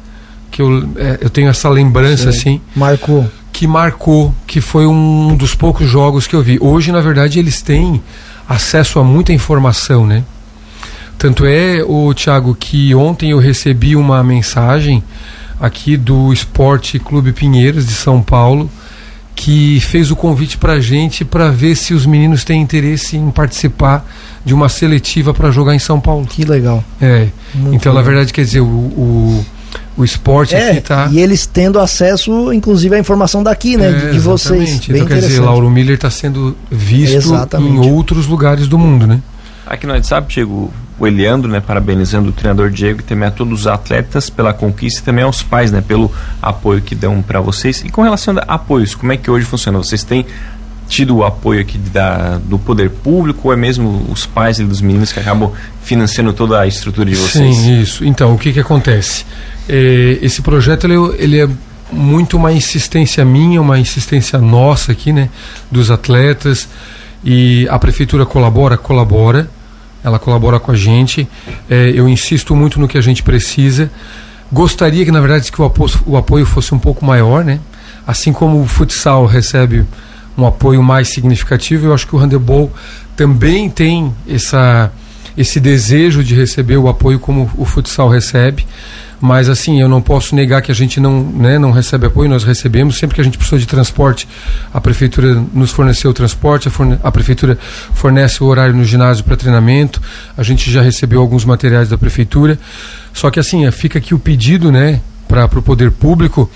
Que 0.50 0.60
eu, 0.60 0.88
é, 0.96 1.18
eu 1.20 1.30
tenho 1.30 1.48
essa 1.48 1.68
lembrança 1.68 2.32
Sim. 2.32 2.38
assim. 2.38 2.60
Marcou. 2.74 3.30
Que 3.52 3.68
marcou, 3.68 4.34
que 4.48 4.60
foi 4.60 4.84
um 4.84 5.36
dos 5.36 5.54
poucos 5.54 5.88
jogos 5.88 6.26
que 6.26 6.34
eu 6.34 6.42
vi. 6.42 6.58
Hoje, 6.60 6.90
na 6.90 7.00
verdade, 7.00 7.38
eles 7.38 7.62
têm 7.62 8.02
acesso 8.48 8.98
a 8.98 9.04
muita 9.04 9.32
informação, 9.32 10.04
né? 10.04 10.24
Tanto 11.16 11.46
é, 11.46 11.84
o 11.86 12.12
Thiago, 12.12 12.56
que 12.56 12.92
ontem 12.96 13.30
eu 13.30 13.38
recebi 13.38 13.94
uma 13.94 14.24
mensagem 14.24 15.04
aqui 15.60 15.96
do 15.96 16.32
Esporte 16.32 16.98
Clube 16.98 17.32
Pinheiros 17.32 17.86
de 17.86 17.94
São 17.94 18.20
Paulo, 18.20 18.68
que 19.34 19.80
fez 19.80 20.10
o 20.10 20.16
convite 20.16 20.56
para 20.56 20.74
a 20.74 20.80
gente 20.80 21.24
para 21.24 21.50
ver 21.50 21.74
se 21.74 21.92
os 21.92 22.06
meninos 22.06 22.44
têm 22.44 22.62
interesse 22.62 23.16
em 23.16 23.30
participar 23.30 24.06
de 24.44 24.54
uma 24.54 24.68
seletiva 24.68 25.34
para 25.34 25.50
jogar 25.50 25.74
em 25.74 25.78
São 25.78 26.00
Paulo. 26.00 26.26
Que 26.26 26.44
legal. 26.44 26.84
É. 27.00 27.28
Muito 27.54 27.74
então, 27.74 27.92
legal. 27.92 27.94
na 27.94 28.02
verdade, 28.02 28.32
quer 28.32 28.44
dizer, 28.44 28.60
o, 28.60 28.66
o 28.66 29.46
o 29.96 30.04
esporte 30.04 30.54
é, 30.54 30.70
aqui 30.70 30.80
tá. 30.80 31.08
E 31.12 31.20
eles 31.20 31.46
tendo 31.46 31.78
acesso, 31.78 32.52
inclusive, 32.52 32.96
à 32.96 32.98
informação 32.98 33.42
daqui, 33.42 33.76
né? 33.76 33.90
É, 33.90 33.92
de, 33.92 34.12
de 34.12 34.18
vocês. 34.18 34.80
Bem 34.86 34.96
então, 34.96 35.06
quer 35.06 35.20
dizer, 35.20 35.40
Lauro 35.40 35.70
Miller 35.70 35.94
está 35.94 36.10
sendo 36.10 36.56
visto 36.70 37.16
exatamente. 37.16 37.70
em 37.70 37.90
outros 37.92 38.26
lugares 38.26 38.66
do 38.66 38.76
mundo, 38.76 39.06
né? 39.06 39.20
Aqui 39.66 39.86
no 39.86 39.92
WhatsApp, 39.92 40.32
Diego, 40.32 40.72
o 40.98 41.06
Eliandro, 41.06 41.50
né, 41.50 41.60
parabenizando 41.60 42.30
o 42.30 42.32
treinador 42.32 42.70
Diego 42.70 43.00
e 43.00 43.02
também 43.02 43.28
a 43.28 43.30
todos 43.30 43.60
os 43.60 43.66
atletas 43.66 44.30
pela 44.30 44.52
conquista 44.52 45.00
e 45.00 45.04
também 45.04 45.24
aos 45.24 45.42
pais, 45.42 45.72
né, 45.72 45.80
pelo 45.80 46.10
apoio 46.40 46.80
que 46.80 46.94
dão 46.94 47.20
para 47.20 47.40
vocês. 47.40 47.82
E 47.84 47.88
com 47.88 48.02
relação 48.02 48.36
a 48.38 48.54
apoios, 48.54 48.94
como 48.94 49.12
é 49.12 49.16
que 49.16 49.30
hoje 49.30 49.44
funciona? 49.44 49.78
Vocês 49.78 50.04
têm 50.04 50.24
tido 50.88 51.16
o 51.16 51.24
apoio 51.24 51.60
aqui 51.60 51.78
da, 51.78 52.38
do 52.38 52.58
poder 52.58 52.90
público 52.90 53.48
ou 53.48 53.52
é 53.52 53.56
mesmo 53.56 54.06
os 54.10 54.26
pais 54.26 54.58
e 54.58 54.64
dos 54.64 54.80
meninos 54.80 55.12
que 55.12 55.18
acabam 55.18 55.50
financiando 55.82 56.32
toda 56.32 56.60
a 56.60 56.66
estrutura 56.66 57.10
de 57.10 57.16
vocês? 57.16 57.56
Sim, 57.56 57.80
isso. 57.80 58.04
Então, 58.04 58.34
o 58.34 58.38
que 58.38 58.52
que 58.52 58.60
acontece? 58.60 59.24
É, 59.68 60.18
esse 60.20 60.42
projeto 60.42 60.84
ele, 60.84 60.94
ele 61.18 61.40
é 61.40 61.48
muito 61.90 62.36
uma 62.36 62.52
insistência 62.52 63.24
minha, 63.24 63.60
uma 63.60 63.78
insistência 63.78 64.38
nossa 64.38 64.92
aqui, 64.92 65.12
né, 65.12 65.28
dos 65.70 65.90
atletas 65.90 66.68
e 67.24 67.66
a 67.70 67.78
prefeitura 67.78 68.26
colabora, 68.26 68.76
colabora, 68.76 69.48
ela 70.04 70.18
colabora 70.18 70.60
com 70.60 70.70
a 70.70 70.76
gente. 70.76 71.26
É, 71.68 71.90
eu 71.94 72.08
insisto 72.08 72.54
muito 72.54 72.78
no 72.78 72.86
que 72.86 72.98
a 72.98 73.00
gente 73.00 73.22
precisa. 73.22 73.90
Gostaria 74.52 75.04
que 75.04 75.10
na 75.10 75.20
verdade 75.20 75.50
que 75.50 75.60
o 75.60 75.64
apoio, 75.64 75.90
o 76.06 76.16
apoio 76.16 76.44
fosse 76.44 76.74
um 76.74 76.78
pouco 76.78 77.04
maior, 77.04 77.44
né? 77.44 77.58
Assim 78.06 78.32
como 78.32 78.60
o 78.60 78.66
futsal 78.66 79.24
recebe 79.24 79.84
um 80.36 80.46
apoio 80.46 80.82
mais 80.82 81.08
significativo, 81.08 81.86
eu 81.86 81.94
acho 81.94 82.06
que 82.06 82.14
o 82.14 82.18
handebol 82.18 82.70
também 83.16 83.70
tem 83.70 84.14
essa 84.28 84.92
esse 85.36 85.58
desejo 85.58 86.22
de 86.22 86.34
receber 86.34 86.76
o 86.76 86.88
apoio 86.88 87.18
como 87.18 87.50
o 87.56 87.64
futsal 87.64 88.08
recebe. 88.08 88.66
Mas 89.20 89.48
assim, 89.48 89.80
eu 89.80 89.88
não 89.88 90.02
posso 90.02 90.34
negar 90.34 90.60
que 90.60 90.70
a 90.70 90.74
gente 90.74 91.00
não, 91.00 91.22
né, 91.22 91.58
não 91.58 91.70
recebe 91.70 92.06
apoio, 92.06 92.28
nós 92.28 92.44
recebemos. 92.44 92.98
Sempre 92.98 93.14
que 93.14 93.20
a 93.20 93.24
gente 93.24 93.38
precisou 93.38 93.58
de 93.58 93.66
transporte, 93.66 94.28
a 94.72 94.80
prefeitura 94.80 95.42
nos 95.52 95.70
forneceu 95.70 96.10
o 96.10 96.14
transporte, 96.14 96.68
a, 96.68 96.70
forne 96.70 96.98
a 97.02 97.10
prefeitura 97.10 97.58
fornece 97.94 98.42
o 98.42 98.46
horário 98.46 98.74
no 98.74 98.84
ginásio 98.84 99.24
para 99.24 99.36
treinamento. 99.36 100.02
A 100.36 100.42
gente 100.42 100.70
já 100.70 100.82
recebeu 100.82 101.20
alguns 101.20 101.44
materiais 101.44 101.88
da 101.88 101.96
prefeitura. 101.96 102.58
Só 103.12 103.30
que 103.30 103.40
assim, 103.40 103.70
fica 103.70 103.98
aqui 103.98 104.14
o 104.14 104.18
pedido, 104.18 104.70
né, 104.70 105.00
para 105.26 105.46
o 105.46 105.62
poder 105.62 105.90
público 105.90 106.50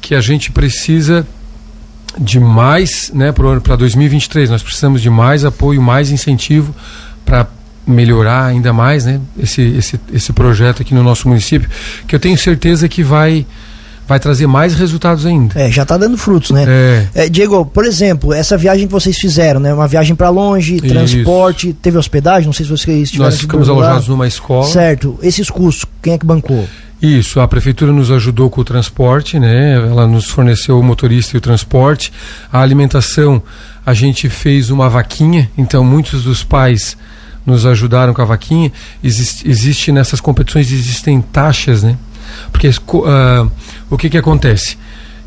que 0.00 0.14
a 0.14 0.20
gente 0.20 0.52
precisa 0.52 1.26
de 2.16 2.40
mais, 2.40 3.10
né, 3.14 3.32
para 3.32 3.76
2023, 3.76 4.50
nós 4.50 4.62
precisamos 4.62 5.02
de 5.02 5.10
mais 5.10 5.44
apoio, 5.44 5.82
mais 5.82 6.10
incentivo 6.10 6.74
para 7.24 7.46
melhorar 7.88 8.46
ainda 8.46 8.72
mais, 8.72 9.06
né, 9.06 9.20
esse, 9.38 9.62
esse, 9.62 10.00
esse 10.12 10.32
projeto 10.32 10.82
aqui 10.82 10.94
no 10.94 11.02
nosso 11.02 11.26
município, 11.26 11.68
que 12.06 12.14
eu 12.14 12.20
tenho 12.20 12.36
certeza 12.36 12.88
que 12.88 13.02
vai 13.02 13.46
vai 14.06 14.18
trazer 14.18 14.46
mais 14.46 14.74
resultados 14.74 15.26
ainda. 15.26 15.60
É, 15.60 15.70
já 15.70 15.82
está 15.82 15.98
dando 15.98 16.16
frutos, 16.16 16.50
né? 16.50 16.64
É. 16.66 17.08
É, 17.26 17.28
Diego, 17.28 17.66
por 17.66 17.84
exemplo, 17.84 18.32
essa 18.32 18.56
viagem 18.56 18.86
que 18.86 18.92
vocês 18.92 19.18
fizeram, 19.18 19.60
né? 19.60 19.74
Uma 19.74 19.86
viagem 19.86 20.16
para 20.16 20.30
longe, 20.30 20.76
Isso. 20.76 20.86
transporte, 20.86 21.74
teve 21.74 21.98
hospedagem, 21.98 22.46
não 22.46 22.54
sei 22.54 22.64
se 22.64 22.72
vocês 22.72 23.10
tiveram 23.10 23.30
Nós 23.30 23.38
ficamos 23.38 23.68
alojados 23.68 24.08
numa 24.08 24.26
escola. 24.26 24.64
Certo. 24.64 25.18
Esses 25.22 25.50
custos, 25.50 25.84
quem 26.00 26.14
é 26.14 26.18
que 26.18 26.24
bancou? 26.24 26.66
Isso, 27.02 27.38
a 27.38 27.46
prefeitura 27.46 27.92
nos 27.92 28.10
ajudou 28.10 28.48
com 28.48 28.62
o 28.62 28.64
transporte, 28.64 29.38
né? 29.38 29.74
Ela 29.74 30.06
nos 30.06 30.24
forneceu 30.24 30.80
o 30.80 30.82
motorista 30.82 31.36
e 31.36 31.38
o 31.38 31.40
transporte. 31.40 32.10
A 32.50 32.62
alimentação, 32.62 33.42
a 33.84 33.92
gente 33.92 34.30
fez 34.30 34.70
uma 34.70 34.88
vaquinha, 34.88 35.50
então 35.56 35.84
muitos 35.84 36.24
dos 36.24 36.42
pais 36.42 36.96
nos 37.48 37.66
ajudaram 37.66 38.14
com 38.14 38.22
a 38.22 38.24
vaquinha. 38.24 38.70
Existe, 39.02 39.48
existe 39.48 39.90
nessas 39.90 40.20
competições 40.20 40.70
existem 40.70 41.20
taxas, 41.20 41.82
né? 41.82 41.96
Porque 42.52 42.70
ah, 43.06 43.46
o 43.90 43.96
que 43.96 44.08
que 44.10 44.18
acontece? 44.18 44.76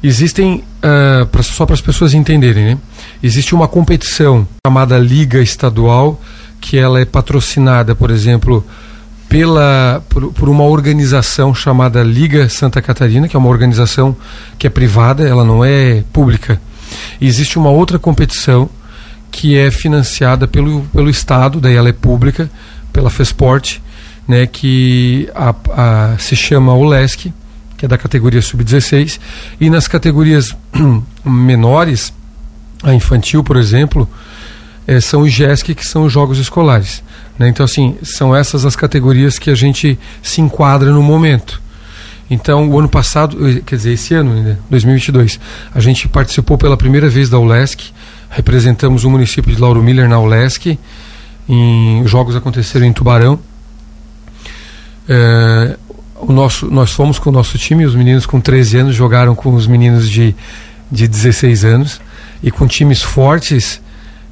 Existem 0.03 0.63
ah, 0.81 1.25
pra- 1.31 1.43
só 1.43 1.65
para 1.65 1.73
as 1.73 1.81
pessoas 1.81 2.13
entenderem, 2.13 2.63
né? 2.63 2.77
Existe 3.21 3.53
uma 3.53 3.67
competição 3.67 4.47
chamada 4.65 4.97
Liga 4.97 5.41
Estadual 5.41 6.21
que 6.61 6.77
ela 6.77 6.99
é 7.01 7.05
patrocinada, 7.05 7.95
por 7.95 8.11
exemplo, 8.11 8.63
pela 9.27 10.03
por, 10.09 10.31
por 10.31 10.47
uma 10.49 10.63
organização 10.63 11.55
chamada 11.55 12.03
Liga 12.03 12.47
Santa 12.49 12.81
Catarina, 12.81 13.27
que 13.27 13.35
é 13.35 13.39
uma 13.39 13.49
organização 13.49 14.15
que 14.59 14.67
é 14.67 14.69
privada, 14.69 15.27
ela 15.27 15.43
não 15.43 15.65
é 15.65 16.03
pública. 16.13 16.61
E 17.19 17.25
existe 17.27 17.57
uma 17.57 17.69
outra 17.69 17.97
competição 17.97 18.69
que 19.31 19.57
é 19.57 19.71
financiada 19.71 20.47
pelo, 20.47 20.81
pelo 20.93 21.09
Estado, 21.09 21.59
daí 21.61 21.75
ela 21.75 21.89
é 21.89 21.93
pública, 21.93 22.51
pela 22.91 23.09
FESPORT, 23.09 23.79
né, 24.27 24.45
que 24.45 25.29
a, 25.33 25.55
a- 25.71 26.17
se 26.19 26.35
chama 26.35 26.73
OLESC, 26.73 27.33
que 27.77 27.85
é 27.85 27.87
da 27.87 27.97
categoria 27.97 28.41
sub-16, 28.41 29.19
e 29.59 29.69
nas 29.69 29.87
categorias 29.87 30.55
menores, 31.25 32.13
a 32.83 32.93
infantil, 32.93 33.43
por 33.43 33.57
exemplo, 33.57 34.07
eh, 34.87 34.99
são 34.99 35.21
os 35.21 35.31
GESC, 35.31 35.73
que 35.73 35.85
são 35.85 36.03
os 36.05 36.13
Jogos 36.13 36.37
Escolares. 36.37 37.03
né? 37.39 37.47
Então, 37.47 37.63
assim, 37.63 37.95
são 38.03 38.35
essas 38.35 38.65
as 38.65 38.75
categorias 38.75 39.39
que 39.39 39.49
a 39.49 39.55
gente 39.55 39.97
se 40.21 40.41
enquadra 40.41 40.91
no 40.91 41.01
momento. 41.01 41.61
Então, 42.29 42.69
o 42.69 42.79
ano 42.79 42.87
passado, 42.89 43.37
eh, 43.49 43.61
quer 43.65 43.75
dizer, 43.75 43.93
esse 43.93 44.13
ano 44.13 44.33
ainda, 44.33 44.59
2022, 44.69 45.39
a 45.73 45.79
gente 45.79 46.07
participou 46.07 46.57
pela 46.57 46.77
primeira 46.77 47.09
vez 47.09 47.29
da 47.29 47.39
ULESC, 47.39 47.91
representamos 48.31 49.03
o 49.03 49.09
município 49.09 49.53
de 49.53 49.61
Lauro 49.61 49.83
Miller 49.83 50.09
na 50.09 50.17
ULESC, 50.17 50.79
em, 51.47 52.01
os 52.01 52.09
jogos 52.09 52.35
aconteceram 52.35 52.85
em 52.85 52.93
Tubarão. 52.93 53.37
Eh, 55.07 55.77
o 56.21 56.31
nosso, 56.31 56.71
nós 56.71 56.91
fomos 56.91 57.19
com 57.19 57.29
o 57.29 57.33
nosso 57.33 57.57
time, 57.57 57.85
os 57.85 57.93
meninos 57.93 58.25
com 58.25 58.39
13 58.39 58.77
anos 58.77 58.95
jogaram 58.95 59.35
com 59.35 59.53
os 59.53 59.67
meninos 59.67 60.09
de, 60.09 60.33
de 60.89 61.07
16 61.07 61.65
anos, 61.65 61.99
e 62.41 62.49
com 62.49 62.65
times 62.67 63.01
fortes 63.01 63.81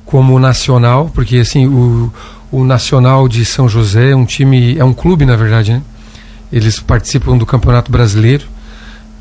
como 0.05 0.33
o 0.33 0.39
Nacional, 0.39 1.11
porque 1.13 1.37
assim, 1.37 1.67
o, 1.67 2.11
o 2.51 2.63
Nacional 2.63 3.27
de 3.27 3.43
São 3.43 3.67
José 3.67 4.11
é 4.11 4.15
um 4.15 4.25
time, 4.25 4.77
é 4.77 4.83
um 4.83 4.93
clube 4.93 5.25
na 5.25 5.35
verdade, 5.35 5.73
né? 5.73 5.81
Eles 6.51 6.79
participam 6.79 7.37
do 7.37 7.45
Campeonato 7.45 7.91
Brasileiro. 7.91 8.45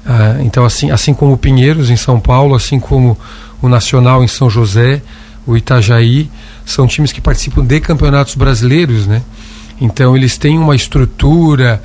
Ah, 0.06 0.36
então, 0.40 0.64
assim, 0.64 0.90
assim 0.90 1.12
como 1.12 1.34
o 1.34 1.36
Pinheiros 1.36 1.90
em 1.90 1.96
São 1.96 2.18
Paulo, 2.18 2.54
assim 2.54 2.80
como 2.80 3.18
o 3.60 3.68
Nacional 3.68 4.22
em 4.22 4.28
São 4.28 4.48
José, 4.48 5.02
o 5.46 5.56
Itajaí, 5.56 6.30
são 6.64 6.86
times 6.86 7.12
que 7.12 7.20
participam 7.20 7.64
de 7.64 7.80
campeonatos 7.80 8.34
brasileiros, 8.34 9.06
né? 9.06 9.22
Então, 9.80 10.16
eles 10.16 10.36
têm 10.36 10.58
uma 10.58 10.76
estrutura, 10.76 11.82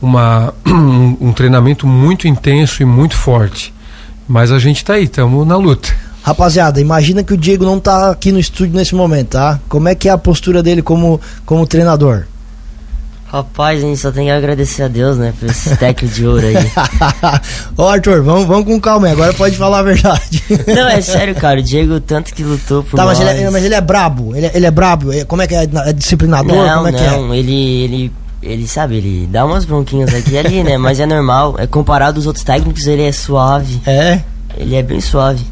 uma, 0.00 0.52
um, 0.66 1.28
um 1.28 1.32
treinamento 1.32 1.86
muito 1.86 2.26
intenso 2.26 2.82
e 2.82 2.84
muito 2.84 3.16
forte. 3.16 3.72
Mas 4.26 4.50
a 4.50 4.58
gente 4.58 4.78
está 4.78 4.94
aí, 4.94 5.04
estamos 5.04 5.46
na 5.46 5.56
luta. 5.56 5.94
Rapaziada, 6.22 6.80
imagina 6.80 7.22
que 7.22 7.32
o 7.32 7.36
Diego 7.36 7.64
não 7.64 7.78
tá 7.78 8.10
aqui 8.10 8.32
no 8.32 8.40
estúdio 8.40 8.74
nesse 8.74 8.96
momento, 8.96 9.28
tá? 9.28 9.60
Como 9.68 9.88
é 9.88 9.94
que 9.94 10.08
é 10.08 10.12
a 10.12 10.18
postura 10.18 10.60
dele 10.60 10.82
como, 10.82 11.20
como 11.44 11.64
treinador? 11.66 12.24
Rapaz, 13.28 13.82
a 13.82 13.86
gente 13.86 13.98
só 13.98 14.12
tem 14.12 14.26
que 14.26 14.30
agradecer 14.30 14.84
a 14.84 14.88
Deus, 14.88 15.18
né, 15.18 15.32
por 15.38 15.50
esse 15.50 15.76
técnico 15.76 16.14
de 16.14 16.26
ouro 16.26 16.46
aí. 16.46 16.54
Ô 17.76 17.82
Arthur, 17.88 18.22
vamos, 18.22 18.46
vamos 18.46 18.64
com 18.64 18.80
calma 18.80 19.08
aí, 19.08 19.12
agora 19.12 19.32
pode 19.34 19.56
falar 19.56 19.80
a 19.80 19.82
verdade. 19.82 20.42
Não, 20.68 20.88
é 20.88 21.00
sério, 21.02 21.34
cara, 21.34 21.58
o 21.58 21.62
Diego 21.62 21.98
tanto 22.00 22.32
que 22.32 22.44
lutou 22.44 22.84
por 22.84 22.96
Tá, 22.96 23.04
mas 23.04 23.18
nós. 23.18 23.28
ele, 23.30 23.42
é, 23.42 23.50
mas 23.50 23.64
ele 23.64 23.74
é 23.74 23.80
brabo, 23.80 24.34
ele, 24.36 24.46
é- 24.46 24.52
ele 24.54 24.64
é 24.66 24.70
brabo, 24.70 25.12
é- 25.12 25.24
como 25.24 25.42
é 25.42 25.46
que 25.46 25.54
é? 25.56 25.64
É 25.64 25.92
disciplinador? 25.92 26.54
Não, 26.56 26.76
como 26.76 26.88
é 26.88 26.92
que 26.92 27.02
não, 27.02 27.34
ele, 27.34 27.82
ele, 27.82 28.12
ele 28.42 28.68
sabe, 28.68 28.96
ele 28.98 29.26
dá 29.30 29.44
umas 29.44 29.64
bronquinhas 29.64 30.14
aqui 30.14 30.30
e 30.34 30.38
ali, 30.38 30.62
né, 30.62 30.78
mas 30.78 31.00
é 31.00 31.04
normal. 31.06 31.56
É 31.58 31.66
comparado 31.66 32.18
aos 32.18 32.26
outros 32.26 32.44
técnicos, 32.44 32.86
ele 32.86 33.02
é 33.02 33.10
suave, 33.12 33.82
é? 33.84 33.92
É? 33.92 34.24
ele 34.56 34.76
é 34.76 34.82
bem 34.84 35.00
suave. 35.00 35.44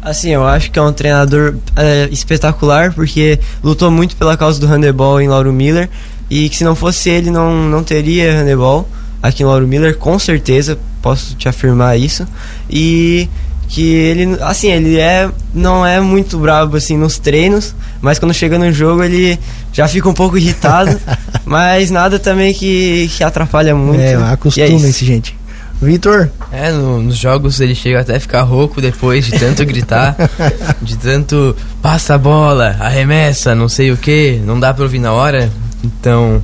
Assim, 0.00 0.28
eu 0.30 0.46
acho 0.46 0.70
que 0.70 0.78
é 0.78 0.82
um 0.82 0.92
treinador 0.92 1.56
é, 1.74 2.08
espetacular, 2.12 2.92
porque 2.92 3.40
lutou 3.62 3.90
muito 3.90 4.14
pela 4.16 4.36
causa 4.36 4.60
do 4.60 4.66
handebol 4.66 5.18
em 5.18 5.26
Lauro 5.28 5.50
Miller, 5.50 5.88
e 6.30 6.48
que 6.48 6.56
se 6.56 6.64
não 6.64 6.74
fosse 6.74 7.08
ele, 7.10 7.30
não, 7.30 7.54
não 7.68 7.82
teria 7.82 8.32
handebol 8.40 8.88
aqui 9.22 9.42
em 9.42 9.46
Lauro 9.46 9.66
Miller, 9.66 9.96
com 9.96 10.18
certeza, 10.18 10.78
posso 11.00 11.34
te 11.34 11.48
afirmar 11.48 11.98
isso. 11.98 12.26
E 12.68 13.28
que 13.68 13.82
ele, 13.94 14.36
assim, 14.42 14.70
ele 14.70 14.98
é 14.98 15.28
não 15.52 15.84
é 15.84 15.98
muito 16.00 16.38
bravo 16.38 16.76
assim 16.76 16.96
nos 16.98 17.18
treinos, 17.18 17.74
mas 18.00 18.18
quando 18.18 18.34
chega 18.34 18.58
no 18.58 18.70
jogo 18.70 19.02
ele 19.02 19.38
já 19.72 19.88
fica 19.88 20.08
um 20.08 20.12
pouco 20.14 20.36
irritado, 20.36 21.00
mas 21.44 21.90
nada 21.90 22.18
também 22.18 22.52
que, 22.52 23.08
que 23.16 23.24
atrapalha 23.24 23.74
muito. 23.74 24.00
É, 24.00 24.12
E 24.12 24.14
é 24.14 24.16
acostumem-se, 24.32 25.04
gente. 25.04 25.36
Vitor, 25.82 26.30
É, 26.52 26.70
no- 26.70 27.02
nos 27.02 27.16
jogos 27.16 27.60
ele 27.60 27.74
chega 27.74 28.00
até 28.00 28.16
a 28.16 28.20
ficar 28.20 28.42
rouco 28.42 28.80
depois 28.80 29.24
de 29.26 29.32
tanto 29.38 29.64
gritar, 29.66 30.14
de 30.80 30.96
tanto 30.96 31.56
passa 31.82 32.14
a 32.14 32.18
bola, 32.18 32.76
arremessa, 32.78 33.54
não 33.54 33.68
sei 33.68 33.90
o 33.90 33.96
que, 33.96 34.40
não 34.46 34.60
dá 34.60 34.72
pra 34.72 34.84
ouvir 34.84 34.98
na 35.00 35.12
hora, 35.12 35.50
então 35.84 36.42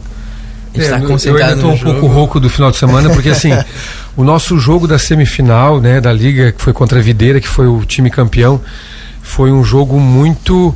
ele 0.75 0.85
está 0.85 0.99
É, 0.99 1.03
eu 1.03 1.09
concentrado 1.09 1.53
ainda 1.53 1.63
tô 1.63 1.69
um 1.69 1.77
jogo. 1.77 1.93
pouco 1.93 2.07
rouco 2.07 2.41
do 2.41 2.49
final 2.49 2.71
de 2.71 2.77
semana, 2.77 3.11
porque 3.11 3.31
assim, 3.31 3.51
o 4.17 4.23
nosso 4.23 4.59
jogo 4.59 4.87
da 4.87 4.99
semifinal, 4.99 5.81
né, 5.81 6.01
da 6.01 6.13
liga, 6.13 6.53
que 6.53 6.63
foi 6.63 6.73
contra 6.73 6.99
a 6.99 7.03
Videira, 7.03 7.41
que 7.41 7.49
foi 7.49 7.67
o 7.67 7.85
time 7.85 8.11
campeão, 8.11 8.61
foi 9.23 9.51
um 9.51 9.65
jogo 9.65 9.99
muito 9.99 10.75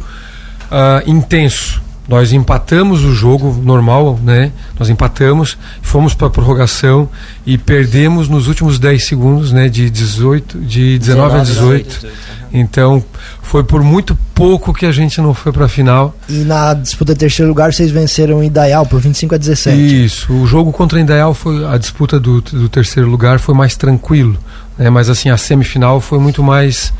ah, 0.71 1.03
intenso. 1.07 1.83
Nós 2.07 2.33
empatamos 2.33 3.03
o 3.03 3.15
jogo 3.15 3.59
normal, 3.63 4.19
né? 4.23 4.53
Nós 4.79 4.91
empatamos, 4.91 5.57
fomos 5.81 6.13
para 6.15 6.27
a 6.27 6.31
prorrogação 6.31 7.09
e 7.47 7.57
perdemos 7.57 8.29
nos 8.29 8.47
últimos 8.47 8.79
10 8.79 9.07
segundos, 9.07 9.53
né, 9.53 9.69
de 9.69 9.89
18, 9.89 10.59
de 10.59 10.99
19 10.99 11.39
a 11.39 11.43
18. 11.43 12.07
Então, 12.53 13.03
foi 13.43 13.65
por 13.65 13.83
muito 13.83 14.17
pouco 14.35 14.73
que 14.73 14.87
a 14.87 14.93
gente 14.93 15.21
não 15.21 15.35
foi 15.35 15.53
para 15.53 15.65
a 15.65 15.69
final. 15.69 16.15
e 16.29 16.45
na 16.45 16.75
disputa 16.75 17.13
de 17.13 17.19
terceiro 17.19 17.49
lugar 17.49 17.73
vocês 17.73 17.91
venceram 17.91 18.39
o 18.39 18.45
Idaial 18.45 18.87
por 18.87 19.01
25 19.01 19.35
a 19.35 19.39
17. 19.39 20.05
Isso, 20.05 20.33
o 20.33 20.47
jogo 20.47 20.73
contra 20.73 20.99
o 20.99 21.01
Indaial 21.01 21.35
foi 21.35 21.67
a 21.67 21.77
disputa 21.77 22.21
do, 22.21 22.41
do 22.41 22.69
terceiro 22.69 23.09
lugar 23.09 23.39
foi 23.39 23.55
mais 23.55 23.77
tranquilo, 23.77 24.39
né? 24.79 24.89
Mas 24.89 25.09
assim 25.09 25.31
a 25.31 25.37
semifinal 25.37 26.01
foi 26.01 26.19
muito 26.19 26.43
mais 26.43 26.93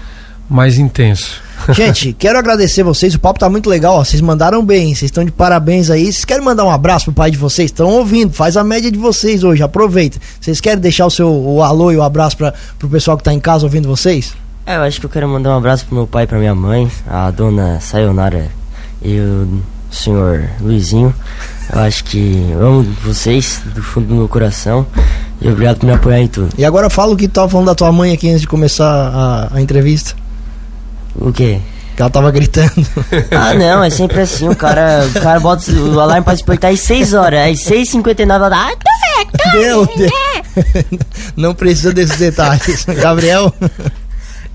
mais 0.49 0.79
intenso. 0.79 1.43
Gente, 1.73 2.13
quero 2.13 2.39
agradecer 2.39 2.83
vocês. 2.83 3.15
O 3.15 3.21
papo 3.21 3.39
tá 3.39 3.49
muito 3.49 3.69
legal. 3.71 3.97
Ó. 3.97 4.05
Vocês 4.05 4.21
mandaram 4.21 4.65
bem. 4.65 4.95
Vocês 4.95 5.05
estão 5.05 5.25
de 5.25 5.33
parabéns 5.33 5.91
aí. 5.91 6.05
Vocês 6.05 6.25
querem 6.25 6.45
mandar 6.45 6.65
um 6.65 6.71
abraço 6.71 7.07
pro 7.07 7.15
pai 7.15 7.31
de 7.31 7.39
vocês? 7.39 7.71
Estão 7.71 7.89
ouvindo? 7.89 8.33
Faz 8.33 8.57
a 8.57 8.65
média 8.65 8.91
de 8.91 8.99
vocês 8.99 9.43
hoje. 9.43 9.63
Aproveita. 9.63 10.19
Vocês 10.41 10.61
querem 10.61 10.79
deixar 10.79 11.07
o 11.07 11.11
seu 11.11 11.31
o 11.31 11.63
alô 11.63 11.91
e 11.91 11.97
o 11.97 12.03
abraço 12.03 12.37
para 12.37 12.53
pro 12.79 12.89
pessoal 12.89 13.17
que 13.17 13.25
tá 13.25 13.33
em 13.33 13.41
casa 13.41 13.65
ouvindo 13.65 13.89
vocês? 13.89 14.35
É, 14.67 14.77
eu 14.77 14.83
acho 14.83 14.99
que 14.99 15.07
eu 15.07 15.11
quero 15.11 15.29
mandar 15.29 15.51
um 15.51 15.59
abraço 15.59 15.85
pro 15.87 15.95
meu 15.95 16.07
pai 16.07 16.25
e 16.25 16.27
pra 16.27 16.39
minha 16.39 16.55
mãe, 16.55 16.91
a 17.07 17.31
dona 17.31 17.81
Sayonara 17.81 18.49
e 19.03 19.19
o 19.19 19.63
senhor 19.91 20.49
Luizinho. 20.61 21.15
Eu 21.73 21.81
acho 21.81 22.05
que 22.05 22.49
eu 22.51 22.67
amo 22.67 22.83
vocês 23.05 23.61
do 23.75 23.83
fundo 23.83 24.09
do 24.09 24.15
meu 24.15 24.29
coração 24.29 24.87
e 25.41 25.49
obrigado 25.49 25.79
por 25.79 25.87
me 25.87 25.93
apoiar 25.93 26.21
em 26.21 26.29
tudo. 26.29 26.49
E 26.57 26.65
agora 26.65 26.89
fala 26.89 27.13
o 27.13 27.17
que 27.17 27.29
tu 27.29 27.33
tava 27.33 27.49
falando 27.49 27.67
da 27.67 27.75
tua 27.75 27.93
mãe 27.93 28.13
aqui 28.13 28.29
antes 28.29 28.41
de 28.41 28.49
começar 28.49 28.87
a, 28.87 29.57
a 29.57 29.61
entrevista. 29.61 30.15
O 31.15 31.33
quê? 31.33 31.61
Que 31.97 32.03
ela 32.03 32.11
tava 32.11 32.31
gritando. 32.31 32.73
Ah, 33.31 33.55
não, 33.55 33.85
é 33.85 33.91
sempre 33.91 34.21
assim, 34.21 34.49
o 34.49 34.57
cara, 34.57 35.07
o 35.09 35.21
cara 35.21 35.39
bota 35.39 35.71
o 35.71 36.01
alarme 36.01 36.25
pra 36.25 36.35
despertar 36.35 36.73
às 36.73 36.81
6 36.81 37.15
horas, 37.15 37.51
às 37.53 37.61
6h59 37.65 38.21
ela 38.35 38.49
dá. 38.49 38.57
"Ai, 38.57 38.75
tá 39.37 39.53
Meu 39.55 39.87
Deus. 39.87 40.11
Não 41.37 41.55
precisa 41.55 41.93
desses 41.93 42.17
detalhes. 42.19 42.85
Gabriel. 43.01 43.53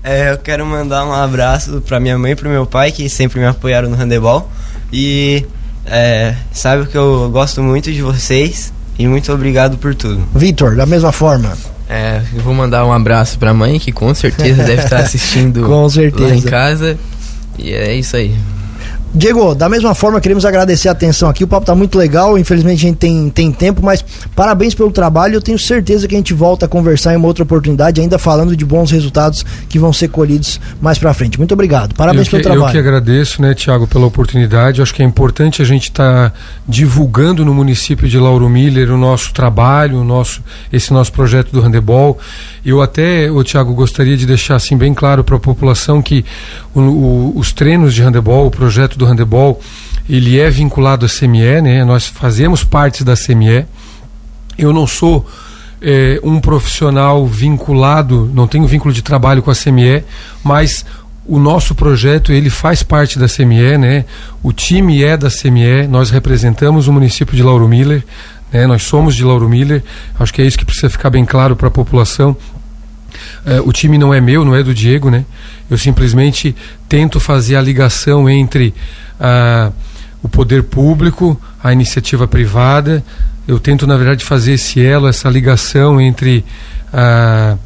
É, 0.02 0.32
eu 0.32 0.38
quero 0.38 0.64
mandar 0.66 1.04
um 1.06 1.12
abraço 1.12 1.80
pra 1.86 2.00
minha 2.00 2.18
mãe 2.18 2.32
e 2.32 2.36
pro 2.36 2.48
meu 2.48 2.66
pai, 2.66 2.90
que 2.92 3.08
sempre 3.08 3.38
me 3.40 3.46
apoiaram 3.46 3.88
no 3.90 3.96
handebol. 3.96 4.50
E 4.92 5.44
é, 5.86 6.34
sabe 6.52 6.86
que 6.86 6.96
eu 6.96 7.30
gosto 7.30 7.62
muito 7.62 7.92
de 7.92 8.02
vocês. 8.02 8.72
E 9.00 9.08
muito 9.08 9.32
obrigado 9.32 9.78
por 9.78 9.94
tudo. 9.94 10.22
Vitor, 10.34 10.76
da 10.76 10.84
mesma 10.84 11.10
forma. 11.10 11.56
É, 11.88 12.20
eu 12.34 12.42
vou 12.42 12.52
mandar 12.52 12.84
um 12.84 12.92
abraço 12.92 13.38
pra 13.38 13.54
mãe, 13.54 13.78
que 13.78 13.90
com 13.90 14.14
certeza 14.14 14.62
deve 14.62 14.82
estar 14.82 14.98
assistindo 15.00 15.62
Com 15.64 15.88
certeza. 15.88 16.28
lá 16.28 16.34
em 16.34 16.42
casa. 16.42 16.98
E 17.58 17.72
é 17.72 17.94
isso 17.94 18.14
aí. 18.14 18.36
Diego, 19.12 19.56
da 19.56 19.68
mesma 19.68 19.92
forma, 19.92 20.20
queremos 20.20 20.44
agradecer 20.44 20.88
a 20.88 20.92
atenção 20.92 21.28
aqui. 21.28 21.42
O 21.42 21.48
papo 21.48 21.66
tá 21.66 21.74
muito 21.74 21.98
legal. 21.98 22.38
Infelizmente 22.38 22.78
a 22.86 22.88
gente 22.88 22.96
tem, 22.96 23.28
tem 23.28 23.50
tempo, 23.50 23.82
mas 23.82 24.04
parabéns 24.36 24.72
pelo 24.72 24.92
trabalho. 24.92 25.34
Eu 25.34 25.42
tenho 25.42 25.58
certeza 25.58 26.06
que 26.06 26.14
a 26.14 26.18
gente 26.18 26.32
volta 26.32 26.66
a 26.66 26.68
conversar 26.68 27.12
em 27.12 27.16
uma 27.16 27.26
outra 27.26 27.42
oportunidade, 27.42 28.00
ainda 28.00 28.18
falando 28.18 28.54
de 28.54 28.64
bons 28.64 28.92
resultados 28.92 29.44
que 29.68 29.80
vão 29.80 29.92
ser 29.92 30.08
colhidos 30.08 30.60
mais 30.80 30.96
pra 30.96 31.12
frente. 31.12 31.38
Muito 31.38 31.52
obrigado. 31.52 31.92
Parabéns 31.94 32.28
que, 32.28 32.30
pelo 32.30 32.42
trabalho. 32.42 32.68
Eu 32.68 32.70
que 32.70 32.78
agradeço, 32.78 33.42
né, 33.42 33.52
Tiago, 33.52 33.88
pela 33.88 34.06
oportunidade. 34.06 34.80
Acho 34.80 34.94
que 34.94 35.02
é 35.02 35.06
importante 35.06 35.60
a 35.60 35.64
gente 35.64 35.90
estar 35.90 36.30
tá 36.30 36.36
divulgando 36.68 37.44
no 37.44 37.52
município 37.52 38.08
de 38.08 38.16
Lauro 38.16 38.48
Miller 38.48 38.92
o 38.92 38.96
nosso 38.96 39.32
trabalho, 39.32 40.00
o 40.00 40.04
nosso, 40.04 40.40
esse 40.72 40.92
nosso 40.92 41.12
projeto 41.12 41.50
do 41.50 41.60
handebol. 41.60 42.16
Eu 42.64 42.80
até, 42.80 43.28
o 43.28 43.42
Tiago, 43.42 43.74
gostaria 43.74 44.16
de 44.16 44.24
deixar 44.24 44.54
assim 44.54 44.76
bem 44.76 44.94
claro 44.94 45.24
para 45.24 45.34
a 45.34 45.40
população 45.40 46.00
que 46.00 46.24
o, 46.74 46.80
o, 46.80 47.32
os 47.36 47.52
treinos 47.52 47.92
de 47.92 48.02
handebol, 48.02 48.46
o 48.46 48.50
projeto 48.50 48.99
do 49.00 49.06
handebol, 49.06 49.60
ele 50.08 50.38
é 50.38 50.48
vinculado 50.50 51.06
à 51.06 51.08
CME, 51.08 51.60
né? 51.62 51.84
Nós 51.84 52.06
fazemos 52.06 52.62
parte 52.62 53.02
da 53.02 53.14
CME. 53.16 53.66
Eu 54.58 54.72
não 54.72 54.86
sou 54.86 55.26
é, 55.80 56.20
um 56.22 56.40
profissional 56.40 57.26
vinculado, 57.26 58.30
não 58.34 58.46
tenho 58.46 58.66
vínculo 58.66 58.92
de 58.92 59.02
trabalho 59.02 59.42
com 59.42 59.50
a 59.50 59.54
CME, 59.54 60.04
mas 60.44 60.84
o 61.26 61.38
nosso 61.38 61.74
projeto 61.74 62.32
ele 62.32 62.50
faz 62.50 62.82
parte 62.82 63.18
da 63.18 63.28
CME, 63.28 63.78
né? 63.78 64.04
O 64.42 64.52
time 64.52 65.02
é 65.02 65.16
da 65.16 65.28
CME, 65.30 65.86
nós 65.88 66.10
representamos 66.10 66.88
o 66.88 66.92
município 66.92 67.36
de 67.36 67.42
Lauro 67.42 67.68
Miller, 67.68 68.04
né? 68.52 68.66
Nós 68.66 68.82
somos 68.82 69.14
de 69.14 69.24
Lauro 69.24 69.48
Miller, 69.48 69.82
acho 70.18 70.34
que 70.34 70.42
é 70.42 70.44
isso 70.44 70.58
que 70.58 70.64
precisa 70.64 70.90
ficar 70.90 71.10
bem 71.10 71.24
claro 71.24 71.56
para 71.56 71.68
a 71.68 71.70
população. 71.70 72.36
É, 73.44 73.60
o 73.60 73.72
time 73.72 73.98
não 73.98 74.12
é 74.12 74.20
meu, 74.20 74.44
não 74.44 74.54
é 74.54 74.62
do 74.62 74.74
Diego, 74.74 75.10
né? 75.10 75.24
Eu 75.70 75.78
simplesmente 75.78 76.54
tento 76.88 77.20
fazer 77.20 77.56
a 77.56 77.62
ligação 77.62 78.28
entre 78.28 78.74
ah, 79.18 79.70
o 80.22 80.28
poder 80.28 80.64
público, 80.64 81.40
a 81.62 81.72
iniciativa 81.72 82.26
privada. 82.26 83.04
Eu 83.46 83.58
tento, 83.58 83.86
na 83.86 83.96
verdade, 83.96 84.24
fazer 84.24 84.52
esse 84.52 84.84
elo, 84.84 85.08
essa 85.08 85.28
ligação 85.28 86.00
entre 86.00 86.44
ah, 86.92 87.56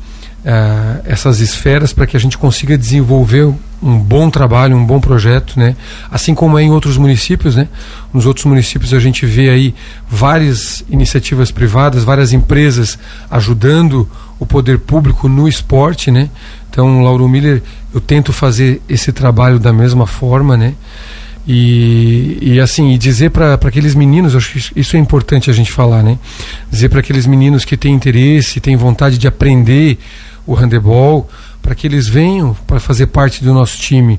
ah, 0.46 1.00
essas 1.04 1.40
esferas 1.40 1.92
para 1.92 2.07
que 2.07 2.16
a 2.16 2.20
gente 2.20 2.37
consiga 2.37 2.76
desenvolver 2.76 3.52
um 3.83 3.98
bom 3.98 4.30
trabalho, 4.30 4.76
um 4.76 4.85
bom 4.85 5.00
projeto, 5.00 5.59
né? 5.59 5.76
Assim 6.11 6.35
como 6.35 6.59
é 6.59 6.62
em 6.62 6.70
outros 6.70 6.96
municípios, 6.96 7.54
né? 7.57 7.68
Nos 8.12 8.24
outros 8.24 8.46
municípios 8.46 8.94
a 8.94 8.98
gente 8.98 9.26
vê 9.26 9.50
aí 9.50 9.74
várias 10.09 10.85
iniciativas 10.88 11.50
privadas, 11.50 12.04
várias 12.04 12.33
empresas 12.33 12.98
ajudando 13.30 14.09
o 14.38 14.47
poder 14.47 14.79
público 14.79 15.29
no 15.29 15.49
esporte, 15.49 16.11
né? 16.11 16.29
Então, 16.70 17.03
Lauro 17.03 17.29
Miller, 17.29 17.62
eu 17.92 18.01
tento 18.01 18.33
fazer 18.33 18.83
esse 18.88 19.12
trabalho 19.12 19.59
da 19.59 19.73
mesma 19.73 20.07
forma, 20.07 20.57
né? 20.57 20.75
E, 21.47 22.38
e 22.40 22.61
assim, 22.61 22.92
e 22.92 22.99
dizer 22.99 23.31
para 23.31 23.55
aqueles 23.55 23.94
meninos, 23.94 24.35
acho 24.35 24.53
que 24.53 24.81
isso 24.81 24.97
é 24.97 24.99
importante 24.99 25.51
a 25.51 25.53
gente 25.53 25.70
falar, 25.70 26.03
né? 26.03 26.18
Dizer 26.70 26.88
para 26.88 27.01
aqueles 27.01 27.27
meninos 27.27 27.64
que 27.64 27.77
têm 27.77 27.94
interesse, 27.94 28.61
têm 28.61 28.77
vontade 28.77 29.18
de 29.18 29.29
aprender 29.29 29.99
o 30.47 30.55
handebol, 30.55 31.29
para 31.62 31.75
que 31.75 31.87
eles 31.87 32.09
venham 32.09 32.55
para 32.66 32.81
fazer 32.81 33.07
parte 33.07 33.44
do 33.44 33.53
nosso 33.55 33.79
time. 33.79 34.18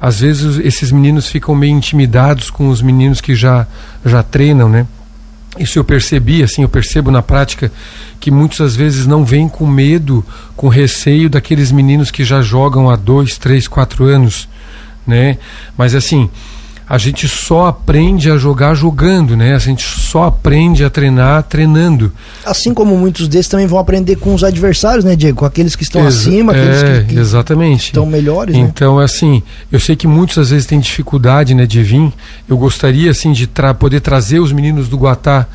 Às 0.00 0.20
vezes 0.20 0.58
esses 0.58 0.92
meninos 0.92 1.28
ficam 1.28 1.54
meio 1.54 1.74
intimidados 1.74 2.50
com 2.50 2.68
os 2.68 2.82
meninos 2.82 3.20
que 3.20 3.34
já 3.34 3.66
já 4.04 4.22
treinam, 4.22 4.68
né? 4.68 4.86
Isso 5.58 5.78
eu 5.78 5.84
percebi, 5.84 6.42
assim, 6.42 6.62
eu 6.62 6.68
percebo 6.68 7.10
na 7.10 7.22
prática 7.22 7.72
que 8.20 8.30
muitas 8.30 8.76
vezes 8.76 9.06
não 9.06 9.24
vêm 9.24 9.48
com 9.48 9.66
medo, 9.66 10.24
com 10.56 10.68
receio 10.68 11.30
daqueles 11.30 11.72
meninos 11.72 12.10
que 12.10 12.24
já 12.24 12.42
jogam 12.42 12.90
há 12.90 12.96
dois, 12.96 13.38
três, 13.38 13.66
quatro 13.66 14.04
anos, 14.04 14.48
né? 15.06 15.38
Mas 15.76 15.94
assim, 15.94 16.28
a 16.88 16.98
gente 16.98 17.26
só 17.26 17.66
aprende 17.66 18.30
a 18.30 18.36
jogar 18.36 18.74
jogando, 18.74 19.36
né? 19.36 19.56
A 19.56 19.58
gente 19.58 19.82
só 19.82 20.24
aprende 20.24 20.84
a 20.84 20.90
treinar 20.90 21.42
treinando. 21.42 22.12
Assim 22.44 22.72
como 22.72 22.96
muitos 22.96 23.26
desses 23.26 23.48
também 23.48 23.66
vão 23.66 23.78
aprender 23.78 24.16
com 24.16 24.32
os 24.32 24.44
adversários, 24.44 25.04
né, 25.04 25.16
Diego? 25.16 25.38
Com 25.38 25.44
aqueles 25.44 25.74
que 25.74 25.82
estão 25.82 26.06
Exa 26.06 26.30
acima, 26.30 26.52
aqueles 26.52 26.82
é, 26.82 27.00
que, 27.00 27.14
que 27.14 27.18
exatamente. 27.18 27.86
estão 27.86 28.06
melhores, 28.06 28.54
né? 28.54 28.60
Então, 28.60 29.00
assim, 29.00 29.42
eu 29.72 29.80
sei 29.80 29.96
que 29.96 30.06
muitos 30.06 30.38
às 30.38 30.50
vezes 30.50 30.64
têm 30.64 30.78
dificuldade, 30.78 31.54
né, 31.54 31.66
de 31.66 31.82
vir. 31.82 32.12
Eu 32.48 32.56
gostaria, 32.56 33.10
assim, 33.10 33.32
de 33.32 33.48
tra 33.48 33.74
poder 33.74 34.00
trazer 34.00 34.38
os 34.38 34.52
meninos 34.52 34.88
do 34.88 34.96
Guatá 34.96 35.48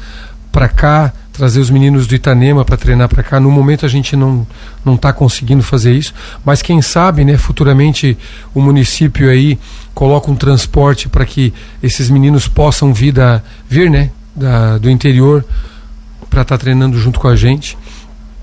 para 0.52 0.67
cá, 0.67 1.13
trazer 1.32 1.60
os 1.60 1.70
meninos 1.70 2.08
do 2.08 2.15
Itanema 2.15 2.65
para 2.65 2.78
treinar 2.78 3.08
para 3.08 3.24
cá. 3.24 3.39
No 3.39 3.50
momento 3.50 3.86
a 3.86 3.89
gente 3.89 4.15
não 4.15 4.46
não 4.84 4.96
está 4.96 5.13
conseguindo 5.13 5.63
fazer 5.63 5.94
isso, 5.94 6.13
mas 6.44 6.62
quem 6.62 6.82
sabe, 6.82 7.24
né, 7.24 7.38
futuramente 7.38 8.17
o 8.54 8.62
município 8.62 9.30
aí 9.30 9.60
coloca 9.94 10.32
um 10.32 10.36
transporte 10.36 11.08
para 11.08 11.26
que 11.26 11.54
esses 11.82 12.10
meninos 12.10 12.48
possam 12.48 12.94
vir 12.94 13.13
da 13.13 13.41
vir, 13.70 13.89
né, 13.89 14.10
da, 14.36 14.78
do 14.78 14.89
interior 14.89 15.46
para 16.30 16.41
estar 16.41 16.58
tá 16.58 16.62
treinando 16.63 16.98
junto 17.00 17.20
com 17.20 17.28
a 17.28 17.36
gente. 17.36 17.78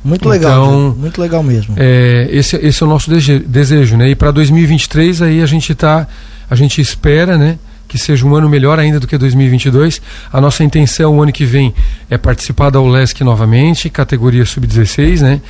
Muito 0.05 0.29
legal, 0.29 0.65
então, 0.65 0.97
muito 0.97 1.21
legal 1.21 1.43
mesmo. 1.43 1.75
É, 1.77 2.29
esse, 2.31 2.57
esse 2.57 2.83
é 2.83 2.87
o 2.87 2.89
nosso 2.89 3.11
desejo, 3.11 3.97
né? 3.97 4.11
E 4.11 4.15
para 4.15 4.31
2023 4.31 5.23
aí 5.23 5.43
a 5.43 5.47
gente 5.47 5.75
tá, 5.75 6.07
a 6.49 6.55
gente 6.55 6.81
espera, 6.81 7.37
né? 7.37 7.59
Que 7.89 7.99
seja 7.99 8.25
um 8.27 8.37
ano 8.37 8.49
melhor 8.49 8.79
ainda 8.79 9.01
do 9.01 9.07
que 9.07 9.17
2022. 9.17 10.01
A 10.31 10.41
nossa 10.41 10.63
intenção 10.63 11.17
o 11.17 11.23
ano 11.23 11.33
que 11.33 11.45
vem 11.45 11.75
é 12.11 12.19
participar 12.19 12.71
da 12.71 12.81
ULESC 12.81 13.25
novamente, 13.25 13.89
categoria 13.89 14.45
sub-16, 14.45 15.23
né? 15.23 15.41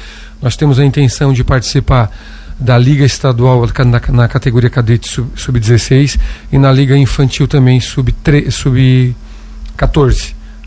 Nós 0.41 0.57
temos 0.57 0.79
a 0.79 0.85
intenção 0.85 1.33
de 1.33 1.43
participar 1.43 2.11
da 2.59 2.79
Liga 2.79 3.05
Estadual 3.05 3.67
na, 3.85 4.01
na 4.13 4.29
categoria 4.29 4.71
cadete 4.71 5.09
sub-16 5.09 6.09
sub 6.13 6.21
e 6.53 6.59
na 6.59 6.73
Liga 6.73 6.97
Infantil 6.97 7.49
também 7.49 7.81
sub-14, 7.81 8.51
sub 8.51 9.05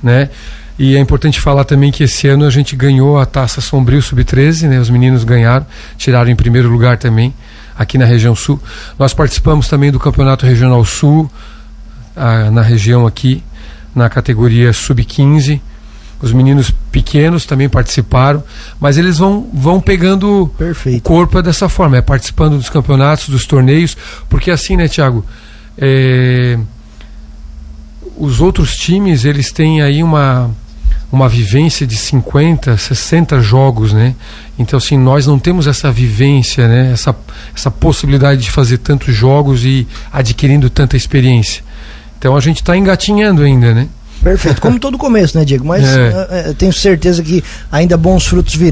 né? 0.03 0.29
E 0.79 0.95
é 0.95 0.99
importante 0.99 1.39
falar 1.39 1.63
também 1.63 1.91
que 1.91 2.03
esse 2.03 2.27
ano 2.27 2.45
a 2.45 2.49
gente 2.49 2.75
ganhou 2.75 3.19
a 3.19 3.25
Taça 3.25 3.62
Sombrio 3.62 4.01
Sub-13, 4.01 4.67
né? 4.67 4.79
Os 4.79 4.89
meninos 4.89 5.23
ganharam, 5.23 5.65
tiraram 5.97 6.31
em 6.31 6.36
primeiro 6.36 6.69
lugar 6.69 6.97
também 6.97 7.34
aqui 7.77 7.97
na 7.97 8.05
região 8.05 8.36
sul. 8.36 8.60
Nós 8.97 9.13
participamos 9.13 9.67
também 9.67 9.91
do 9.91 9.99
Campeonato 9.99 10.45
Regional 10.45 10.84
Sul, 10.86 11.29
na 12.52 12.62
região 12.62 13.06
aqui, 13.06 13.43
na 13.95 14.10
categoria 14.10 14.74
sub-15. 14.74 15.62
Os 16.21 16.32
meninos 16.32 16.71
pequenos 16.91 17.45
também 17.45 17.67
participaram, 17.67 18.43
mas 18.80 18.97
eles 18.97 19.17
vão, 19.17 19.50
vão 19.52 19.82
pegando 19.82 20.54
Perfeito. 20.56 21.00
o 21.00 21.02
corpo 21.02 21.41
dessa 21.41 21.67
forma, 21.67 21.97
é 21.97 22.02
participando 22.02 22.58
dos 22.58 22.69
campeonatos, 22.69 23.28
dos 23.28 23.45
torneios, 23.45 23.97
porque 24.30 24.52
assim, 24.52 24.78
né, 24.78 24.88
Tiago? 24.88 25.26
É, 25.76 26.60
os 28.17 28.39
outros 28.39 28.76
times, 28.76 29.26
eles 29.26 29.52
têm 29.52 29.82
aí 29.82 30.04
uma, 30.04 30.52
uma 31.12 31.28
vivência 31.28 31.88
de 31.88 31.97
50, 31.97 32.78
60 32.78 33.41
jogos, 33.41 33.91
né? 33.91 34.13
Então, 34.60 34.78
assim, 34.78 34.97
nós 34.97 35.26
não 35.26 35.39
temos 35.39 35.65
essa 35.65 35.91
vivência, 35.91 36.67
né? 36.67 36.91
Essa, 36.91 37.15
essa 37.56 37.71
possibilidade 37.71 38.43
de 38.43 38.52
fazer 38.52 38.78
tantos 38.78 39.15
jogos 39.15 39.65
e 39.65 39.88
adquirindo 40.13 40.69
tanta 40.69 40.95
experiência. 40.95 41.63
Então 42.21 42.38
a 42.38 42.39
gente 42.39 42.57
está 42.57 42.77
engatinhando 42.77 43.41
ainda, 43.41 43.73
né? 43.73 43.88
Perfeito, 44.21 44.62
como 44.62 44.79
todo 44.79 44.95
começo, 44.95 45.36
né, 45.36 45.43
Diego? 45.43 45.65
Mas 45.65 45.81
é. 45.89 46.51
uh, 46.51 46.53
tenho 46.53 46.71
certeza 46.71 47.23
que 47.23 47.43
ainda 47.71 47.97
bons 47.97 48.27
frutos 48.27 48.53
virão. 48.53 48.69